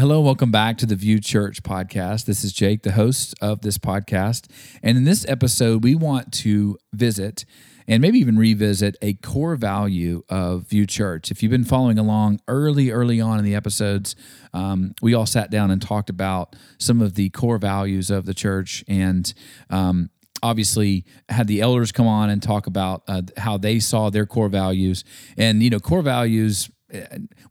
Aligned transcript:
Hello, 0.00 0.22
welcome 0.22 0.50
back 0.50 0.78
to 0.78 0.86
the 0.86 0.96
Vue 0.96 1.20
Church 1.20 1.62
podcast. 1.62 2.24
This 2.24 2.42
is 2.42 2.54
Jake, 2.54 2.84
the 2.84 2.92
host 2.92 3.34
of 3.42 3.60
this 3.60 3.76
podcast. 3.76 4.50
And 4.82 4.96
in 4.96 5.04
this 5.04 5.26
episode, 5.28 5.84
we 5.84 5.94
want 5.94 6.32
to 6.32 6.78
visit 6.94 7.44
and 7.86 8.00
maybe 8.00 8.18
even 8.18 8.38
revisit 8.38 8.96
a 9.02 9.12
core 9.12 9.56
value 9.56 10.22
of 10.30 10.62
Vue 10.62 10.86
Church. 10.86 11.30
If 11.30 11.42
you've 11.42 11.50
been 11.50 11.64
following 11.64 11.98
along 11.98 12.40
early, 12.48 12.90
early 12.90 13.20
on 13.20 13.38
in 13.38 13.44
the 13.44 13.54
episodes, 13.54 14.16
um, 14.54 14.94
we 15.02 15.12
all 15.12 15.26
sat 15.26 15.50
down 15.50 15.70
and 15.70 15.82
talked 15.82 16.08
about 16.08 16.56
some 16.78 17.02
of 17.02 17.12
the 17.12 17.28
core 17.28 17.58
values 17.58 18.08
of 18.08 18.24
the 18.24 18.32
church 18.32 18.82
and 18.88 19.34
um, 19.68 20.08
obviously 20.42 21.04
had 21.28 21.46
the 21.46 21.60
elders 21.60 21.92
come 21.92 22.06
on 22.06 22.30
and 22.30 22.42
talk 22.42 22.66
about 22.66 23.02
uh, 23.06 23.20
how 23.36 23.58
they 23.58 23.78
saw 23.78 24.08
their 24.08 24.24
core 24.24 24.48
values 24.48 25.04
and 25.36 25.62
you 25.62 25.68
know 25.68 25.78
core 25.78 26.00
values 26.00 26.70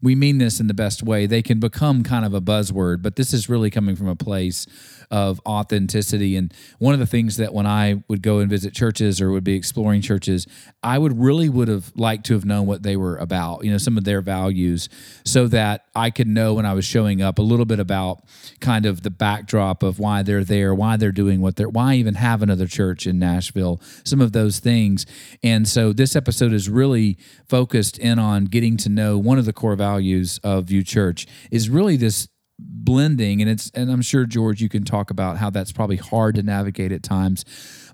we 0.02 0.14
mean 0.14 0.38
this 0.38 0.60
in 0.60 0.66
the 0.66 0.74
best 0.74 1.02
way. 1.02 1.26
They 1.26 1.42
can 1.42 1.60
become 1.60 2.02
kind 2.02 2.24
of 2.24 2.34
a 2.34 2.40
buzzword, 2.40 3.02
but 3.02 3.16
this 3.16 3.32
is 3.32 3.48
really 3.48 3.70
coming 3.70 3.96
from 3.96 4.08
a 4.08 4.16
place 4.16 4.66
of 5.10 5.40
authenticity. 5.46 6.36
And 6.36 6.52
one 6.78 6.94
of 6.94 7.00
the 7.00 7.06
things 7.06 7.36
that 7.36 7.52
when 7.52 7.66
I 7.66 8.02
would 8.08 8.22
go 8.22 8.38
and 8.38 8.48
visit 8.48 8.72
churches 8.74 9.20
or 9.20 9.30
would 9.30 9.44
be 9.44 9.54
exploring 9.54 10.02
churches, 10.02 10.46
I 10.82 10.98
would 10.98 11.18
really 11.18 11.48
would 11.48 11.68
have 11.68 11.92
liked 11.96 12.26
to 12.26 12.34
have 12.34 12.44
known 12.44 12.66
what 12.66 12.82
they 12.82 12.96
were 12.96 13.16
about, 13.16 13.64
you 13.64 13.70
know, 13.70 13.78
some 13.78 13.98
of 13.98 14.04
their 14.04 14.20
values, 14.20 14.88
so 15.24 15.46
that 15.48 15.84
I 15.94 16.10
could 16.10 16.28
know 16.28 16.54
when 16.54 16.66
I 16.66 16.74
was 16.74 16.84
showing 16.84 17.20
up 17.20 17.38
a 17.38 17.42
little 17.42 17.66
bit 17.66 17.80
about 17.80 18.22
kind 18.60 18.86
of 18.86 19.02
the 19.02 19.10
backdrop 19.10 19.82
of 19.82 19.98
why 19.98 20.22
they're 20.22 20.44
there, 20.44 20.74
why 20.74 20.96
they're 20.96 21.12
doing 21.12 21.40
what 21.40 21.56
they're, 21.56 21.68
why 21.68 21.94
even 21.94 22.14
have 22.14 22.42
another 22.42 22.66
church 22.66 23.06
in 23.06 23.18
Nashville, 23.18 23.80
some 24.04 24.20
of 24.20 24.32
those 24.32 24.58
things. 24.58 25.06
And 25.42 25.68
so 25.68 25.92
this 25.92 26.14
episode 26.14 26.52
is 26.52 26.68
really 26.68 27.18
focused 27.48 27.98
in 27.98 28.18
on 28.18 28.44
getting 28.44 28.76
to 28.78 28.88
know 28.88 29.18
one 29.18 29.38
of 29.38 29.44
the 29.44 29.52
core 29.52 29.76
values 29.76 30.38
of 30.44 30.64
Vue 30.64 30.82
Church 30.82 31.26
is 31.50 31.68
really 31.68 31.96
this 31.96 32.28
blending 32.62 33.40
and 33.40 33.50
it's 33.50 33.70
and 33.74 33.90
I'm 33.90 34.02
sure 34.02 34.24
George 34.24 34.60
you 34.60 34.68
can 34.68 34.84
talk 34.84 35.10
about 35.10 35.36
how 35.36 35.50
that's 35.50 35.72
probably 35.72 35.96
hard 35.96 36.34
to 36.36 36.42
navigate 36.42 36.92
at 36.92 37.02
times 37.02 37.44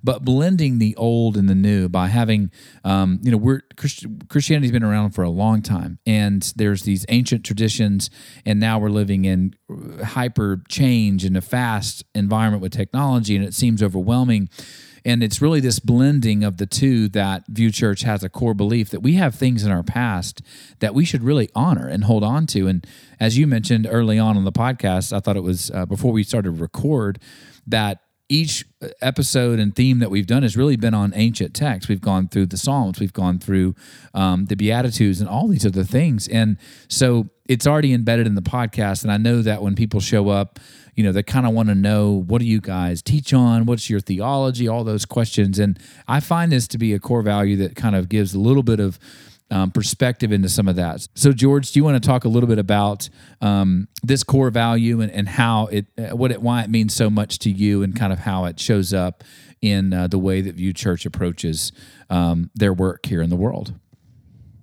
but 0.03 0.25
blending 0.25 0.79
the 0.79 0.95
old 0.97 1.37
and 1.37 1.49
the 1.49 1.55
new 1.55 1.89
by 1.89 2.09
having 2.09 2.51
um, 2.85 3.19
you 3.23 3.31
know 3.31 3.37
we're 3.37 3.63
Christ- 3.77 4.07
Christianity's 4.29 4.71
been 4.71 4.85
around 4.85 5.11
for 5.11 5.23
a 5.23 5.31
long 5.31 5.63
time 5.63 5.99
and 6.07 6.53
there's 6.57 6.83
these 6.83 7.05
ancient 7.09 7.45
traditions 7.45 8.11
and 8.45 8.61
now 8.61 8.79
we're 8.79 8.89
living 8.89 9.25
in 9.25 9.55
hyper 10.05 10.63
change 10.69 11.25
in 11.25 11.37
a 11.37 11.41
fast 11.41 12.05
environment 12.15 12.63
with 12.63 12.73
technology 12.73 13.37
and 13.37 13.45
it 13.45 13.55
seems 13.55 13.83
overwhelming 13.83 14.49
and 15.07 15.23
it's 15.23 15.41
really 15.41 15.61
this 15.61 15.79
blending 15.79 16.43
of 16.43 16.57
the 16.57 16.67
two 16.67 17.09
that 17.11 17.45
Vue 17.47 17.71
Church 17.71 18.03
has 18.03 18.25
a 18.25 18.29
core 18.29 18.55
belief 18.55 18.91
that 18.91 19.01
we 19.01 19.15
have 19.15 19.37
things 19.37 19.63
in 19.63 19.71
our 19.71 19.85
past 19.85 20.43
that 20.81 20.95
we 20.95 21.05
should 21.05 21.23
really 21.23 21.49
honor 21.55 21.87
and 21.87 22.05
hold 22.05 22.25
on 22.25 22.45
to. 22.49 22.67
And 22.67 22.85
as 23.21 23.39
you 23.39 23.47
mentioned 23.47 23.87
early 23.89 24.19
on 24.19 24.37
on 24.37 24.43
the 24.43 24.51
podcast, 24.51 25.13
I 25.13 25.21
thought 25.21 25.37
it 25.37 25.45
was 25.45 25.71
uh, 25.71 25.87
before 25.87 26.11
we 26.11 26.25
started 26.25 26.57
to 26.57 26.61
record 26.61 27.21
that 27.69 28.01
each 28.29 28.65
episode 29.01 29.61
and 29.61 29.77
theme 29.77 30.01
that 30.01 30.11
we've 30.11 30.27
done 30.27 30.43
has 30.43 30.57
really 30.57 30.77
been 30.77 30.93
on 30.93 31.13
ancient 31.15 31.55
texts. 31.55 31.89
We've 31.89 32.01
gone 32.01 32.27
through 32.27 32.47
the 32.47 32.57
Psalms, 32.57 32.99
we've 32.99 33.13
gone 33.13 33.39
through 33.39 33.77
um, 34.13 34.47
the 34.47 34.57
Beatitudes, 34.57 35.21
and 35.21 35.31
all 35.31 35.47
these 35.47 35.65
other 35.65 35.85
things. 35.85 36.27
And 36.27 36.59
so 36.89 37.29
it's 37.49 37.67
already 37.67 37.93
embedded 37.93 38.27
in 38.27 38.35
the 38.35 38.43
podcast. 38.43 39.03
And 39.03 39.13
I 39.13 39.17
know 39.17 39.43
that 39.43 39.63
when 39.63 39.75
people 39.75 40.01
show 40.01 40.29
up, 40.29 40.59
you 40.95 41.05
know, 41.05 41.13
they 41.13 41.23
kind 41.23 41.47
of 41.47 41.53
want 41.53 41.69
to 41.69 41.75
know 41.75 42.13
what 42.13 42.41
do 42.41 42.47
you 42.47 42.61
guys 42.61 43.03
teach 43.03 43.35
on? 43.35 43.67
What's 43.67 43.91
your 43.91 44.01
theology? 44.01 44.67
All 44.67 44.83
those 44.83 45.05
questions. 45.05 45.59
And 45.59 45.79
I 46.09 46.21
find 46.21 46.51
this 46.51 46.67
to 46.69 46.79
be 46.79 46.95
a 46.95 46.99
core 46.99 47.23
value 47.23 47.57
that 47.59 47.77
kind 47.77 47.95
of 47.95 48.09
gives 48.09 48.35
a 48.35 48.39
little 48.39 48.63
bit 48.63 48.81
of 48.81 48.99
um, 49.51 49.71
perspective 49.71 50.33
into 50.33 50.49
some 50.49 50.67
of 50.67 50.77
that. 50.77 51.07
So, 51.15 51.33
George, 51.33 51.71
do 51.71 51.79
you 51.79 51.85
want 51.85 52.03
to 52.03 52.07
talk 52.07 52.25
a 52.25 52.29
little 52.29 52.49
bit 52.49 52.59
about 52.59 53.09
um, 53.41 53.89
this 54.03 54.25
core 54.25 54.51
value 54.51 55.01
and, 55.01 55.13
and 55.13 55.29
how 55.29 55.67
it, 55.67 55.87
uh, 55.97 56.17
what 56.17 56.33
it, 56.33 56.43
why 56.43 56.63
it 56.63 56.71
means 56.71 56.95
so 56.95 57.09
much 57.09 57.39
to 57.41 57.51
you, 57.51 57.83
and 57.83 57.95
kind 57.95 58.13
of 58.13 58.21
how 58.21 58.47
it 58.47 58.59
shows 58.59 58.93
up 58.93 59.23
in 59.63 59.93
uh, 59.93 60.09
the 60.09 60.19
way 60.19 60.41
that 60.41 60.57
Vue 60.57 60.73
Church 60.73 61.07
approaches 61.07 61.71
um, 62.11 62.51
their 62.55 62.73
work 62.73 63.07
here 63.07 63.23
in 63.23 63.31
the 63.31 63.37
world? 63.37 63.75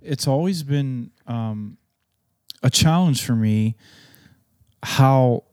It's 0.01 0.27
always 0.27 0.63
been 0.63 1.11
um, 1.27 1.77
a 2.63 2.69
challenge 2.69 3.23
for 3.23 3.35
me 3.35 3.75
how 4.81 5.43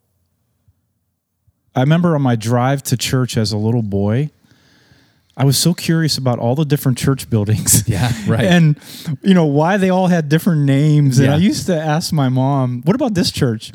I 1.75 1.81
remember 1.81 2.15
on 2.15 2.23
my 2.23 2.37
drive 2.37 2.83
to 2.85 2.97
church 2.97 3.37
as 3.37 3.53
a 3.53 3.57
little 3.57 3.83
boy, 3.83 4.31
I 5.37 5.45
was 5.45 5.57
so 5.57 5.73
curious 5.73 6.19
about 6.19 6.39
all 6.39 6.55
the 6.57 6.65
different 6.65 6.99
church 6.99 7.31
buildings. 7.31 7.85
Yeah, 7.89 8.13
right. 8.29 8.45
and 8.45 8.79
you 9.23 9.33
know 9.35 9.47
why 9.47 9.77
they 9.77 9.89
all 9.91 10.09
had 10.09 10.29
different 10.29 10.63
names. 10.63 11.19
And 11.19 11.29
Yeah. 11.29 11.35
I 11.35 11.39
used 11.39 11.67
to 11.67 11.75
ask 11.81 12.13
my 12.13 12.29
mom, 12.29 12.83
"What 12.85 12.95
about 12.97 13.15
this 13.15 13.31
church? 13.31 13.73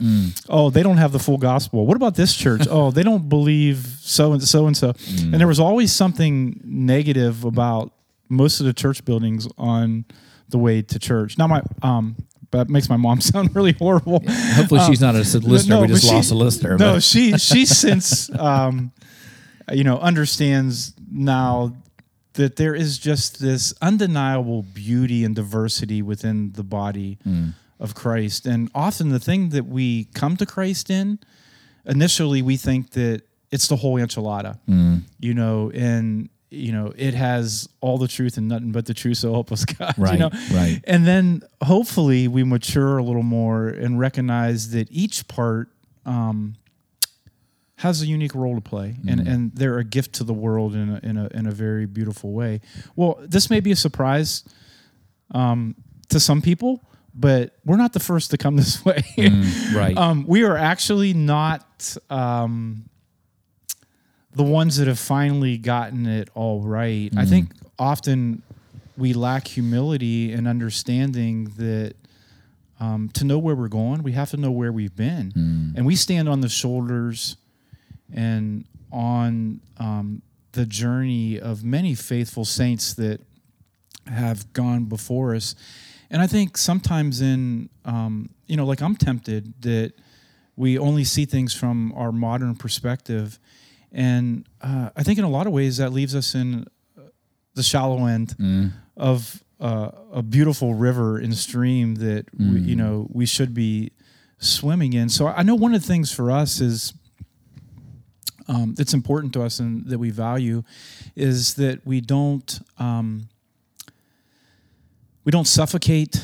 Oh, 0.49 0.69
they 0.69 0.83
don't 0.83 0.97
have 0.97 1.11
the 1.11 1.19
full 1.19 1.37
gospel. 1.37 1.85
What 1.87 1.95
about 1.95 2.15
this 2.15 2.35
church? 2.35 2.61
oh, 2.69 2.91
they 2.91 3.03
don't 3.03 3.27
believe 3.29 3.97
so 4.01 4.33
and 4.33 4.43
so 4.43 4.67
and 4.67 4.75
so." 4.77 4.93
And 5.21 5.33
there 5.35 5.47
was 5.47 5.59
always 5.59 5.91
something 5.91 6.59
negative 6.63 7.43
about 7.45 7.93
most 8.29 8.59
of 8.59 8.65
the 8.65 8.73
church 8.73 9.03
buildings 9.05 9.47
on 9.57 10.05
the 10.49 10.57
way 10.57 10.81
to 10.81 10.99
church. 10.99 11.37
Now 11.37 11.47
my 11.47 11.61
um 11.81 12.15
that 12.57 12.69
makes 12.69 12.89
my 12.89 12.97
mom 12.97 13.21
sound 13.31 13.55
really 13.55 13.73
horrible. 13.73 14.21
Hopefully, 14.27 14.81
she's 14.87 15.01
not 15.01 15.15
a 15.15 15.19
listener. 15.19 15.81
we 15.81 15.87
but 15.87 15.93
just 15.93 16.07
she- 16.07 16.13
lost 16.15 16.31
a 16.31 16.35
listener. 16.35 16.77
No, 16.77 16.93
but- 16.95 17.03
she 17.03 17.37
she 17.37 17.65
since 17.83 18.29
um, 18.37 18.91
you 19.71 19.83
know 19.83 19.97
understands 19.99 20.93
now 21.11 21.75
that 22.33 22.57
there 22.57 22.75
is 22.75 22.97
just 22.97 23.39
this 23.39 23.73
undeniable 23.81 24.61
beauty 24.63 25.23
and 25.23 25.35
diversity 25.35 26.01
within 26.01 26.51
the 26.53 26.63
body 26.63 27.17
Hmm. 27.23 27.49
of 27.79 27.95
Christ, 27.95 28.45
and 28.45 28.69
often 28.75 29.09
the 29.09 29.19
thing 29.19 29.49
that 29.49 29.65
we 29.65 30.05
come 30.13 30.35
to 30.37 30.45
Christ 30.45 30.89
in, 30.89 31.19
initially 31.85 32.41
we 32.41 32.57
think 32.57 32.91
that 32.91 33.21
it's 33.51 33.67
the 33.67 33.77
whole 33.77 33.95
enchilada, 33.97 34.59
Hmm. 34.65 34.97
you 35.19 35.33
know, 35.33 35.71
and 35.73 36.29
you 36.55 36.71
know 36.71 36.93
it 36.95 37.13
has 37.13 37.69
all 37.81 37.97
the 37.97 38.07
truth 38.07 38.37
and 38.37 38.47
nothing 38.47 38.71
but 38.71 38.85
the 38.85 38.93
truth. 38.93 39.17
So 39.17 39.31
help 39.33 39.51
us 39.51 39.65
God, 39.79 39.93
Right, 39.97 40.13
you 40.13 40.19
know, 40.19 40.29
right. 40.53 40.79
and 40.85 41.05
then 41.05 41.43
hopefully 41.63 42.27
we 42.27 42.43
mature 42.43 42.97
a 42.97 43.03
little 43.03 43.23
more 43.23 43.67
and 43.67 43.99
recognize 43.99 44.71
that 44.71 44.87
each 44.91 45.27
part 45.27 45.69
um, 46.05 46.55
has 47.77 48.01
a 48.01 48.05
unique 48.07 48.33
role 48.33 48.55
to 48.55 48.61
play, 48.61 48.95
and, 49.07 49.27
and 49.27 49.51
they're 49.53 49.79
a 49.79 49.83
gift 49.83 50.13
to 50.13 50.23
the 50.23 50.33
world 50.33 50.73
in 50.75 50.89
a, 50.89 50.99
in 51.03 51.17
a 51.17 51.27
in 51.33 51.45
a 51.45 51.51
very 51.51 51.85
beautiful 51.85 52.31
way. 52.31 52.61
Well, 52.95 53.19
this 53.21 53.49
may 53.49 53.59
be 53.59 53.71
a 53.71 53.75
surprise 53.75 54.43
um, 55.31 55.75
to 56.09 56.19
some 56.19 56.41
people, 56.41 56.81
but 57.13 57.55
we're 57.65 57.75
not 57.77 57.91
the 57.93 57.99
first 57.99 58.31
to 58.31 58.37
come 58.37 58.55
this 58.55 58.83
way. 58.85 59.03
right. 59.75 59.97
um, 59.97 60.25
we 60.27 60.43
are 60.43 60.55
actually 60.55 61.13
not 61.13 61.97
um, 62.09 62.85
the 64.35 64.43
ones 64.43 64.77
that 64.77 64.87
have 64.87 64.99
finally 64.99 65.57
gotten 65.57 66.05
it 66.05 66.29
all 66.35 66.61
right. 66.61 67.11
I 67.17 67.25
think 67.25 67.51
often 67.79 68.41
we 68.97 69.13
lack 69.13 69.47
humility 69.47 70.33
and 70.33 70.47
understanding 70.47 71.45
that 71.57 71.95
um, 72.79 73.09
to 73.13 73.23
know 73.23 73.37
where 73.39 73.55
we're 73.55 73.69
going, 73.69 74.03
we 74.03 74.11
have 74.13 74.29
to 74.31 74.37
know 74.37 74.51
where 74.51 74.71
we've 74.71 74.95
been, 74.95 75.31
and 75.77 75.85
we 75.85 75.95
stand 75.95 76.27
on 76.27 76.41
the 76.41 76.49
shoulders 76.49 77.37
and 78.13 78.65
on 78.91 79.61
um, 79.77 80.21
the 80.51 80.65
journey 80.65 81.39
of 81.39 81.63
many 81.63 81.95
faithful 81.95 82.45
saints 82.45 82.93
that 82.95 83.21
have 84.07 84.51
gone 84.53 84.85
before 84.85 85.35
us. 85.35 85.55
And 86.11 86.21
I 86.21 86.27
think 86.27 86.57
sometimes 86.57 87.21
in, 87.21 87.69
um, 87.85 88.29
you 88.47 88.55
know, 88.55 88.65
like 88.65 88.81
I'm 88.81 88.95
tempted 88.95 89.53
that 89.61 89.93
we 90.55 90.77
only 90.77 91.03
see 91.03 91.25
things 91.25 91.53
from 91.53 91.91
our 91.93 92.11
modern 92.11 92.55
perspective. 92.55 93.39
And 93.95 94.45
uh, 94.61 94.89
I 94.95 95.03
think 95.03 95.17
in 95.17 95.23
a 95.25 95.29
lot 95.29 95.47
of 95.47 95.53
ways 95.53 95.77
that 95.77 95.93
leaves 95.93 96.13
us 96.15 96.35
in 96.35 96.65
the 97.53 97.63
shallow 97.63 98.05
end 98.05 98.35
of 98.97 99.41
uh, 99.61 99.89
a 100.11 100.21
beautiful 100.21 100.73
river 100.75 101.17
and 101.17 101.33
stream 101.35 101.95
that, 101.95 102.25
we, 102.37 102.59
you 102.59 102.75
know, 102.75 103.07
we 103.11 103.25
should 103.25 103.53
be 103.53 103.91
swimming 104.37 104.91
in. 104.93 105.07
So 105.07 105.27
I 105.27 105.43
know 105.43 105.55
one 105.55 105.73
of 105.73 105.81
the 105.81 105.87
things 105.87 106.11
for 106.13 106.29
us 106.29 106.59
is 106.59 106.93
um, 108.49 108.73
that's 108.75 108.93
important 108.93 109.31
to 109.33 109.43
us 109.43 109.59
and 109.59 109.85
that 109.87 109.97
we 109.97 110.09
value 110.11 110.63
is 111.15 111.53
that 111.55 111.85
we 111.85 112.01
don't 112.01 112.59
um, 112.77 113.29
we 115.23 115.31
don't 115.31 115.47
suffocate 115.47 116.21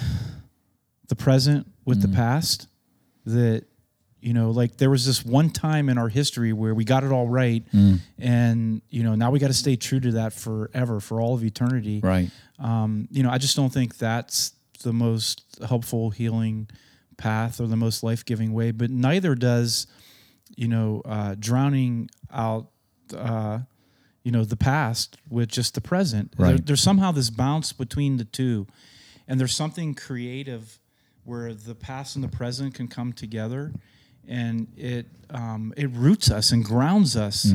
the 1.07 1.15
present 1.15 1.65
with 1.85 2.01
the 2.01 2.07
past. 2.15 2.67
That 3.25 3.63
you 4.21 4.33
know, 4.33 4.51
like 4.51 4.77
there 4.77 4.89
was 4.89 5.05
this 5.05 5.25
one 5.25 5.49
time 5.49 5.89
in 5.89 5.97
our 5.97 6.07
history 6.09 6.53
where 6.53 6.73
we 6.75 6.83
got 6.85 7.03
it 7.03 7.11
all 7.11 7.27
right, 7.27 7.63
and 8.19 8.81
you 8.89 9.03
know 9.03 9.15
now 9.15 9.31
we 9.31 9.39
got 9.39 9.47
to 9.47 9.53
stay 9.53 9.75
true 9.75 9.99
to 9.99 10.11
that 10.13 10.33
forever, 10.33 10.99
for 10.99 11.19
all 11.21 11.33
of 11.33 11.43
eternity. 11.43 11.99
right. 12.03 12.29
Um, 12.59 13.07
you 13.11 13.23
know, 13.23 13.29
I 13.31 13.37
just 13.39 13.55
don't 13.55 13.73
think 13.73 13.97
that's 13.97 14.53
the 14.83 14.93
most 14.93 15.43
helpful 15.67 16.11
healing 16.11 16.67
path 17.17 17.59
or 17.59 17.67
the 17.67 17.75
most 17.75 18.03
life 18.03 18.23
giving 18.23 18.53
way. 18.53 18.71
But 18.71 18.91
neither 18.91 19.33
does, 19.35 19.87
you 20.55 20.67
know, 20.67 21.01
uh, 21.05 21.35
drowning 21.39 22.09
out, 22.31 22.67
uh, 23.15 23.59
you 24.23 24.31
know, 24.31 24.43
the 24.45 24.55
past 24.55 25.17
with 25.29 25.49
just 25.49 25.73
the 25.73 25.81
present. 25.81 26.33
There- 26.37 26.57
there's 26.65 26.81
somehow 26.81 27.11
this 27.11 27.29
bounce 27.31 27.73
between 27.73 28.17
the 28.17 28.25
two, 28.25 28.67
and 29.27 29.39
there's 29.39 29.55
something 29.55 29.95
creative 29.95 30.79
where 31.23 31.53
the 31.55 31.73
past 31.75 32.15
and 32.15 32.23
the 32.23 32.27
present 32.27 32.73
can 32.75 32.87
come 32.87 33.13
together 33.13 33.73
and 34.27 34.67
it 34.77 35.05
um, 35.29 35.73
it 35.77 35.89
roots 35.91 36.29
us 36.29 36.51
and 36.51 36.63
grounds 36.63 37.15
us, 37.15 37.45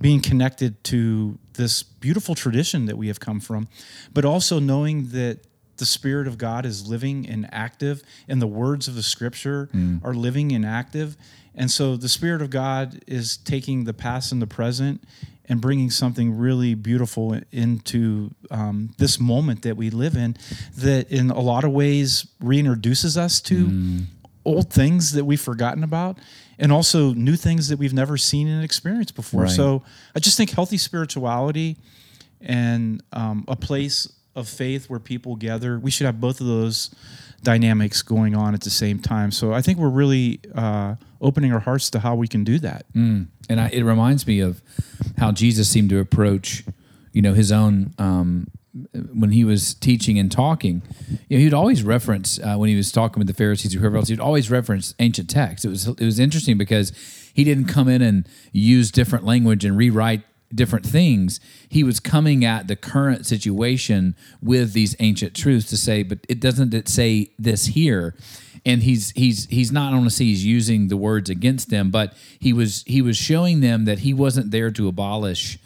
being 0.00 0.20
connected 0.20 0.82
to 0.84 1.38
this 1.54 1.82
beautiful 1.82 2.34
tradition 2.34 2.86
that 2.86 2.96
we 2.96 3.06
have 3.08 3.20
come 3.20 3.38
from, 3.40 3.68
but 4.12 4.24
also 4.24 4.58
knowing 4.58 5.08
that 5.10 5.38
the 5.76 5.86
Spirit 5.86 6.26
of 6.26 6.36
God 6.38 6.66
is 6.66 6.88
living 6.88 7.28
and 7.28 7.48
active, 7.52 8.02
and 8.28 8.42
the 8.42 8.46
words 8.46 8.88
of 8.88 8.94
the 8.96 9.02
Scripture 9.02 9.68
are 10.02 10.14
living 10.14 10.52
and 10.52 10.66
active. 10.66 11.16
And 11.54 11.70
so 11.70 11.96
the 11.96 12.08
Spirit 12.08 12.42
of 12.42 12.50
God 12.50 13.00
is 13.06 13.36
taking 13.38 13.84
the 13.84 13.94
past 13.94 14.32
and 14.32 14.40
the 14.42 14.46
present 14.46 15.02
and 15.46 15.60
bringing 15.60 15.90
something 15.90 16.36
really 16.38 16.74
beautiful 16.74 17.36
into 17.50 18.30
um, 18.50 18.90
this 18.98 19.18
moment 19.18 19.62
that 19.62 19.76
we 19.76 19.90
live 19.90 20.16
in 20.16 20.36
that, 20.76 21.10
in 21.10 21.30
a 21.30 21.40
lot 21.40 21.64
of 21.64 21.72
ways, 21.72 22.26
reintroduces 22.42 23.16
us 23.16 23.40
to 23.42 23.56
old 24.44 24.72
things 24.72 25.12
that 25.12 25.24
we've 25.24 25.40
forgotten 25.40 25.84
about 25.84 26.18
and 26.58 26.72
also 26.72 27.12
new 27.14 27.36
things 27.36 27.68
that 27.68 27.78
we've 27.78 27.94
never 27.94 28.16
seen 28.16 28.48
and 28.48 28.64
experienced 28.64 29.14
before. 29.14 29.42
Right. 29.42 29.50
So 29.50 29.82
I 30.14 30.20
just 30.20 30.36
think 30.36 30.50
healthy 30.50 30.78
spirituality 30.78 31.76
and 32.40 33.02
um, 33.12 33.44
a 33.48 33.56
place 33.56 34.10
of 34.34 34.48
faith 34.48 34.88
where 34.88 35.00
people 35.00 35.36
gather. 35.36 35.78
We 35.78 35.90
should 35.90 36.06
have 36.06 36.20
both 36.20 36.40
of 36.40 36.46
those 36.46 36.94
dynamics 37.42 38.02
going 38.02 38.34
on 38.34 38.54
at 38.54 38.60
the 38.60 38.70
same 38.70 38.98
time. 38.98 39.30
So 39.30 39.52
I 39.52 39.62
think 39.62 39.78
we're 39.78 39.88
really 39.88 40.40
uh, 40.54 40.96
opening 41.20 41.52
our 41.52 41.60
hearts 41.60 41.90
to 41.90 42.00
how 42.00 42.14
we 42.14 42.28
can 42.28 42.44
do 42.44 42.58
that. 42.58 42.84
And 43.48 43.60
I, 43.60 43.68
it 43.68 43.82
reminds 43.82 44.26
me 44.26 44.40
of 44.40 44.62
how 45.18 45.32
Jesus 45.32 45.68
seemed 45.68 45.90
to 45.90 45.98
approach, 45.98 46.64
you 47.12 47.22
know, 47.22 47.34
his 47.34 47.50
own 47.50 47.94
um, 47.98 48.48
when 48.92 49.30
he 49.30 49.44
was 49.44 49.74
teaching 49.74 50.18
and 50.18 50.30
talking. 50.30 50.82
You 51.28 51.38
know, 51.38 51.44
he'd 51.44 51.54
always 51.54 51.82
reference 51.82 52.38
uh, 52.38 52.56
when 52.56 52.68
he 52.68 52.76
was 52.76 52.92
talking 52.92 53.18
with 53.20 53.26
the 53.26 53.34
Pharisees 53.34 53.74
or 53.74 53.80
whoever 53.80 53.96
else. 53.96 54.08
He'd 54.08 54.20
always 54.20 54.50
reference 54.50 54.94
ancient 54.98 55.28
texts. 55.28 55.64
It 55.64 55.68
was 55.68 55.88
it 55.88 56.04
was 56.04 56.18
interesting 56.18 56.58
because 56.58 56.92
he 57.34 57.44
didn't 57.44 57.66
come 57.66 57.88
in 57.88 58.02
and 58.02 58.28
use 58.52 58.90
different 58.90 59.24
language 59.24 59.64
and 59.64 59.76
rewrite 59.76 60.22
different 60.52 60.84
things. 60.84 61.40
He 61.68 61.84
was 61.84 62.00
coming 62.00 62.44
at 62.44 62.66
the 62.66 62.76
current 62.76 63.24
situation 63.26 64.16
with 64.42 64.72
these 64.72 64.96
ancient 64.98 65.34
truths 65.34 65.68
to 65.70 65.76
say, 65.76 66.02
but 66.02 66.18
it 66.28 66.40
doesn't 66.40 66.74
it 66.74 66.88
say 66.88 67.30
this 67.38 67.66
here 67.66 68.14
and 68.64 68.82
he's 68.82 69.10
he's 69.10 69.46
he's 69.46 69.72
not 69.72 69.92
only 69.92 70.10
he's 70.10 70.44
using 70.44 70.88
the 70.88 70.96
words 70.96 71.30
against 71.30 71.70
them, 71.70 71.90
but 71.90 72.14
he 72.38 72.52
was 72.52 72.84
he 72.86 73.02
was 73.02 73.16
showing 73.16 73.60
them 73.60 73.84
that 73.84 74.00
he 74.00 74.12
wasn't 74.12 74.50
there 74.50 74.70
to 74.70 74.88
abolish 74.88 75.58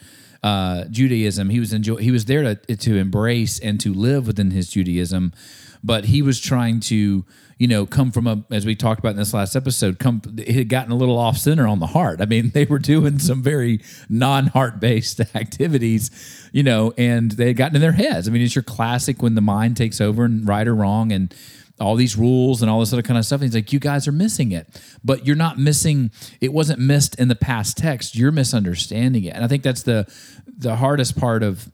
uh, 0.45 0.85
Judaism. 0.91 1.49
He 1.49 1.59
was 1.59 1.73
enjoy 1.73 1.97
he 1.97 2.11
was 2.11 2.27
there 2.27 2.43
to 2.43 2.77
to 2.77 2.97
embrace 2.97 3.59
and 3.59 3.81
to 3.81 3.95
live 3.95 4.27
within 4.27 4.51
his 4.51 4.69
Judaism, 4.69 5.33
but 5.83 6.05
he 6.05 6.21
was 6.21 6.39
trying 6.39 6.81
to 6.81 7.25
you 7.59 7.67
know 7.67 7.87
come 7.87 8.13
from 8.13 8.27
a 8.27 8.45
as 8.51 8.67
we 8.67 8.77
talked 8.77 8.99
about 8.99 9.13
in 9.13 9.17
this 9.17 9.33
last 9.33 9.57
episode 9.57 9.99
come 9.99 10.21
it 10.37 10.55
had 10.55 10.69
gotten 10.69 10.93
a 10.93 10.97
little 10.97 11.17
off 11.17 11.39
center 11.39 11.69
on 11.69 11.79
the 11.79 11.87
heart 11.87 12.21
i 12.21 12.27
mean 12.27 12.51
they 12.55 12.65
were 12.65 12.81
doing 12.81 13.21
some 13.21 13.43
very 13.43 13.81
non-heart 14.09 14.81
based 14.81 15.21
activities 15.37 16.51
you 16.53 16.65
know 16.65 16.93
and 16.99 17.31
they 17.33 17.47
had 17.47 17.57
gotten 17.57 17.77
in 17.77 17.81
their 17.81 17.93
heads 17.93 18.27
i 18.27 18.33
mean 18.33 18.43
it's 18.43 18.57
your 18.57 18.65
classic 18.65 19.23
when 19.23 19.37
the 19.37 19.41
mind 19.41 19.77
takes 19.77 20.01
over 20.01 20.25
and 20.25 20.49
right 20.49 20.67
or 20.67 20.75
wrong 20.75 21.13
and 21.13 21.33
all 21.81 21.97
these 21.97 22.17
rules 22.17 22.63
and 22.63 22.71
all 22.71 22.81
this 22.81 22.93
other 22.93 23.03
kind 23.03 23.19
of 23.19 23.25
stuff. 23.25 23.41
And 23.41 23.49
he's 23.49 23.55
like, 23.55 23.73
you 23.73 23.81
guys 23.81 24.07
are 24.07 24.13
missing 24.13 24.53
it, 24.53 24.69
but 25.03 25.27
you're 25.27 25.37
not 25.37 25.59
missing. 25.59 26.11
It 26.41 26.53
wasn't 26.53 26.79
missed 26.79 27.19
in 27.19 27.29
the 27.29 27.35
past 27.35 27.77
text. 27.77 28.15
You're 28.15 28.33
misunderstanding 28.33 29.25
it, 29.25 29.35
and 29.35 29.45
I 29.45 29.49
think 29.49 29.63
that's 29.63 29.83
the 29.83 30.07
the 30.57 30.77
hardest 30.77 31.17
part 31.17 31.43
of 31.43 31.71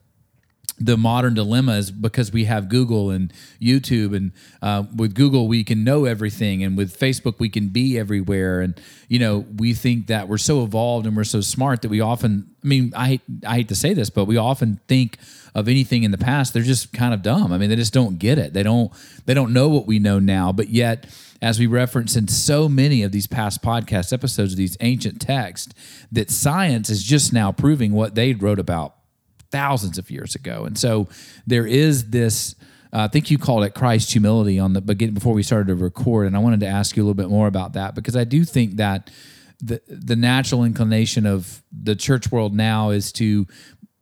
the 0.81 0.97
modern 0.97 1.35
dilemma 1.35 1.73
is 1.73 1.91
because 1.91 2.31
we 2.31 2.45
have 2.45 2.67
Google 2.67 3.11
and 3.11 3.31
YouTube, 3.61 4.15
and 4.15 4.31
uh, 4.61 4.83
with 4.95 5.13
Google 5.13 5.47
we 5.47 5.63
can 5.63 5.83
know 5.83 6.05
everything, 6.05 6.63
and 6.63 6.75
with 6.75 6.97
Facebook 6.99 7.35
we 7.39 7.49
can 7.49 7.69
be 7.69 7.99
everywhere, 7.99 8.61
and 8.61 8.79
you 9.07 9.19
know 9.19 9.45
we 9.57 9.73
think 9.73 10.07
that 10.07 10.27
we're 10.27 10.37
so 10.37 10.63
evolved 10.63 11.05
and 11.05 11.15
we're 11.15 11.23
so 11.23 11.41
smart 11.41 11.83
that 11.83 11.89
we 11.89 12.01
often, 12.01 12.49
I 12.63 12.67
mean, 12.67 12.93
I 12.95 13.07
hate, 13.07 13.21
I 13.45 13.55
hate 13.55 13.67
to 13.69 13.75
say 13.75 13.93
this, 13.93 14.09
but 14.09 14.25
we 14.25 14.37
often 14.37 14.79
think 14.87 15.17
of 15.53 15.67
anything 15.67 16.03
in 16.03 16.11
the 16.11 16.17
past 16.17 16.53
they're 16.53 16.63
just 16.63 16.93
kind 16.93 17.13
of 17.13 17.21
dumb. 17.21 17.51
I 17.51 17.57
mean, 17.57 17.69
they 17.69 17.75
just 17.75 17.93
don't 17.93 18.17
get 18.17 18.37
it. 18.37 18.53
They 18.53 18.63
don't 18.63 18.91
they 19.25 19.33
don't 19.33 19.53
know 19.53 19.69
what 19.69 19.85
we 19.85 19.99
know 19.99 20.19
now, 20.19 20.51
but 20.51 20.69
yet. 20.69 21.07
As 21.43 21.57
we 21.57 21.65
reference 21.65 22.15
in 22.15 22.27
so 22.27 22.69
many 22.69 23.01
of 23.01 23.11
these 23.11 23.25
past 23.25 23.63
podcast 23.63 24.13
episodes 24.13 24.53
of 24.53 24.57
these 24.57 24.77
ancient 24.79 25.19
texts, 25.19 25.73
that 26.11 26.29
science 26.29 26.87
is 26.87 27.01
just 27.01 27.33
now 27.33 27.51
proving 27.51 27.93
what 27.93 28.13
they 28.13 28.35
wrote 28.35 28.59
about 28.59 28.93
thousands 29.51 29.97
of 29.97 30.09
years 30.09 30.35
ago. 30.35 30.65
And 30.65 30.77
so 30.77 31.07
there 31.45 31.65
is 31.67 32.09
this. 32.09 32.55
Uh, 32.93 33.03
I 33.03 33.07
think 33.07 33.31
you 33.31 33.37
called 33.37 33.63
it 33.63 33.73
Christ 33.73 34.11
humility 34.11 34.59
on 34.59 34.73
the 34.73 34.81
begin 34.81 35.13
before 35.13 35.33
we 35.33 35.43
started 35.43 35.67
to 35.67 35.75
record, 35.75 36.27
and 36.27 36.35
I 36.35 36.39
wanted 36.39 36.59
to 36.59 36.67
ask 36.67 36.97
you 36.97 37.03
a 37.03 37.05
little 37.05 37.13
bit 37.13 37.29
more 37.29 37.47
about 37.47 37.73
that 37.73 37.95
because 37.95 38.17
I 38.17 38.25
do 38.25 38.43
think 38.43 38.75
that 38.77 39.09
the 39.61 39.81
the 39.87 40.15
natural 40.15 40.63
inclination 40.63 41.25
of 41.25 41.63
the 41.71 41.95
church 41.95 42.31
world 42.31 42.53
now 42.53 42.89
is 42.89 43.11
to 43.13 43.47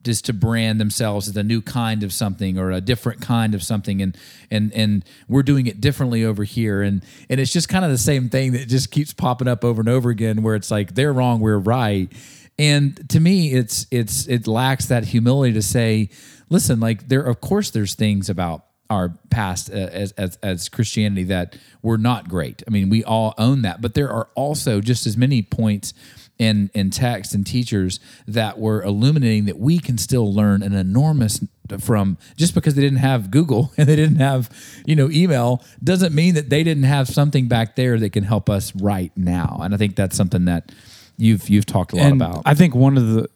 just 0.04 0.26
to 0.26 0.34
brand 0.34 0.80
themselves 0.80 1.28
as 1.28 1.36
a 1.36 1.44
new 1.44 1.62
kind 1.62 2.04
of 2.04 2.14
something 2.14 2.58
or 2.58 2.72
a 2.72 2.80
different 2.80 3.22
kind 3.22 3.54
of 3.54 3.62
something 3.62 4.02
and 4.02 4.18
and 4.50 4.74
and 4.74 5.04
we're 5.28 5.44
doing 5.44 5.68
it 5.68 5.82
differently 5.82 6.24
over 6.24 6.44
here 6.44 6.82
and 6.82 7.04
and 7.30 7.40
it's 7.40 7.52
just 7.52 7.68
kind 7.68 7.84
of 7.84 7.92
the 7.92 7.98
same 7.98 8.30
thing 8.30 8.54
that 8.54 8.68
just 8.68 8.92
keeps 8.92 9.14
popping 9.14 9.48
up 9.48 9.66
over 9.66 9.82
and 9.82 9.90
over 9.90 10.10
again 10.10 10.42
where 10.42 10.56
it's 10.56 10.72
like 10.72 10.96
they're 10.96 11.12
wrong 11.12 11.42
we're 11.42 11.58
right 11.58 12.14
and 12.60 13.10
to 13.10 13.20
me 13.20 13.54
it's 13.54 13.88
it's 13.90 14.28
it 14.28 14.46
lacks 14.46 14.86
that 14.86 15.06
humility 15.06 15.54
to 15.54 15.62
say 15.62 16.10
listen 16.50 16.80
like 16.80 17.08
there 17.08 17.24
of 17.24 17.42
course 17.42 17.72
there's 17.72 17.96
things 17.96 18.30
about 18.30 18.66
our 18.90 19.18
past 19.30 19.70
uh, 19.70 19.76
as, 19.76 20.12
as 20.14 20.38
as 20.42 20.68
Christianity 20.68 21.24
that 21.26 21.56
were 21.82 21.98
not 21.98 22.28
great. 22.28 22.64
I 22.68 22.72
mean, 22.72 22.90
we 22.90 23.04
all 23.04 23.36
own 23.38 23.62
that, 23.62 23.82
but 23.82 23.94
there 23.94 24.10
are 24.10 24.30
also 24.36 24.82
just 24.82 25.06
as 25.06 25.16
many 25.16 25.42
points 25.42 25.94
in 26.40 26.72
in 26.74 26.90
text 26.90 27.36
and 27.36 27.46
teachers 27.46 28.00
that 28.28 28.58
were 28.58 28.82
illuminating 28.82 29.46
that 29.46 29.60
we 29.60 29.78
can 29.78 29.98
still 29.98 30.34
learn 30.34 30.64
an 30.64 30.74
enormous 30.74 31.44
from 31.80 32.18
just 32.36 32.56
because 32.56 32.74
they 32.74 32.82
didn't 32.82 33.00
have 33.00 33.30
Google 33.30 33.72
and 33.78 33.88
they 33.88 33.96
didn't 33.96 34.18
have 34.18 34.50
you 34.86 34.96
know 34.96 35.10
email 35.12 35.64
doesn't 35.84 36.16
mean 36.16 36.34
that 36.34 36.50
they 36.50 36.64
didn't 36.64 36.84
have 36.84 37.08
something 37.08 37.48
back 37.48 37.76
there 37.76 38.00
that 38.00 38.12
can 38.12 38.24
help 38.24 38.50
us 38.50 38.76
right 38.76 39.12
now. 39.16 39.60
And 39.62 39.74
I 39.74 39.78
think 39.78 39.96
that's 39.96 40.18
something 40.18 40.46
that 40.46 40.72
you've 41.20 41.50
you've 41.50 41.66
talked 41.66 41.94
a 41.94 41.98
lot 41.98 42.06
and 42.06 42.22
about. 42.22 42.42
I 42.46 42.54
think 42.54 42.74
one 42.74 42.98
of 42.98 43.08
the 43.08 43.30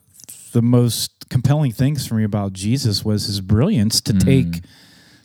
the 0.54 0.62
most 0.62 1.30
compelling 1.30 1.72
things 1.72 2.06
for 2.06 2.16
me 2.16 2.24
about 2.24 2.54
Jesus 2.54 3.04
was 3.04 3.26
his 3.26 3.42
brilliance 3.42 4.00
to 4.02 4.14
mm. 4.14 4.24
take 4.24 4.64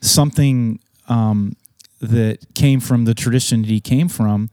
something 0.00 0.80
um, 1.08 1.54
that 2.00 2.38
came 2.54 2.80
from 2.80 3.04
the 3.04 3.14
tradition 3.14 3.62
that 3.62 3.68
he 3.68 3.80
came 3.80 4.08
from 4.08 4.50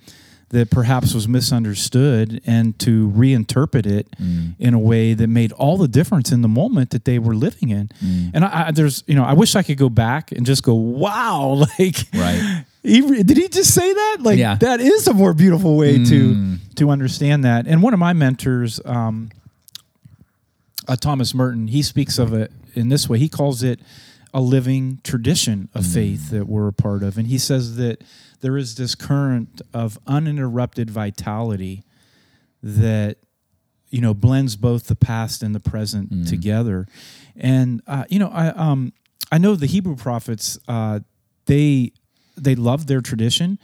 that 0.50 0.70
perhaps 0.70 1.14
was 1.14 1.28
misunderstood 1.28 2.42
and 2.46 2.78
to 2.80 3.10
reinterpret 3.10 3.86
it 3.86 4.08
mm. 4.12 4.54
in 4.60 4.74
a 4.74 4.80
way 4.80 5.14
that 5.14 5.28
made 5.28 5.52
all 5.54 5.78
the 5.78 5.88
difference 5.88 6.32
in 6.32 6.42
the 6.42 6.48
moment 6.48 6.92
that 6.92 7.06
they 7.06 7.20
were 7.20 7.36
living 7.36 7.70
in. 7.70 7.90
Mm. 8.04 8.32
And 8.34 8.46
I, 8.46 8.68
I, 8.68 8.72
there's, 8.72 9.04
you 9.08 9.16
know, 9.16 9.24
I 9.24 9.34
wish 9.34 9.56
I 9.56 9.64
could 9.64 9.78
go 9.78 9.90
back 9.90 10.32
and 10.32 10.46
just 10.46 10.64
go, 10.64 10.76
wow, 10.76 11.66
like, 11.80 11.98
Right. 12.14 12.66
He, 12.86 13.24
did 13.24 13.38
he 13.38 13.48
just 13.48 13.74
say 13.74 13.94
that? 13.94 14.18
Like, 14.22 14.38
Yeah. 14.38 14.56
that 14.56 14.80
is 14.80 15.08
a 15.08 15.14
more 15.14 15.34
beautiful 15.34 15.76
way 15.78 16.04
to 16.06 16.58
to 16.76 16.90
understand 16.90 17.44
that. 17.46 17.68
And 17.68 17.82
one 17.82 17.94
of 17.94 18.00
my 18.00 18.14
mentors, 18.14 18.80
um, 18.86 19.30
uh, 20.88 20.96
Thomas 20.96 21.34
Merton, 21.34 21.68
he 21.68 21.82
speaks 21.82 22.18
of 22.20 22.34
it 22.34 22.52
in 22.74 22.90
this 22.90 23.08
way. 23.10 23.18
He 23.18 23.30
calls 23.30 23.64
it 23.64 23.80
a 24.34 24.42
living 24.42 25.00
tradition 25.04 25.70
of 25.74 25.86
faith 25.86 26.30
that 26.32 26.48
we're 26.48 26.68
a 26.68 26.74
part 26.74 27.02
of. 27.04 27.18
And 27.18 27.28
he 27.28 27.38
says 27.38 27.78
that 27.78 28.04
there 28.42 28.58
is 28.58 28.76
this 28.76 28.94
current 28.94 29.62
of 29.74 29.98
uninterrupted 30.06 30.90
vitality 30.90 31.84
that 32.62 33.18
you 33.90 34.02
know 34.02 34.14
blends 34.14 34.56
both 34.58 34.88
the 34.88 34.96
past 34.96 35.42
and 35.42 35.56
the 35.56 35.60
present 35.62 36.28
together. 36.28 36.86
And 37.38 37.82
uh, 37.88 38.04
you 38.10 38.20
know, 38.20 38.28
I 38.30 38.48
um, 38.50 38.92
I 39.32 39.38
know 39.38 39.56
the 39.56 39.68
Hebrew 39.68 39.96
prophets 39.96 40.60
uh, 40.68 41.00
they 41.46 41.94
they 42.36 42.56
loved 42.56 42.88
their 42.88 43.02
tradition, 43.02 43.60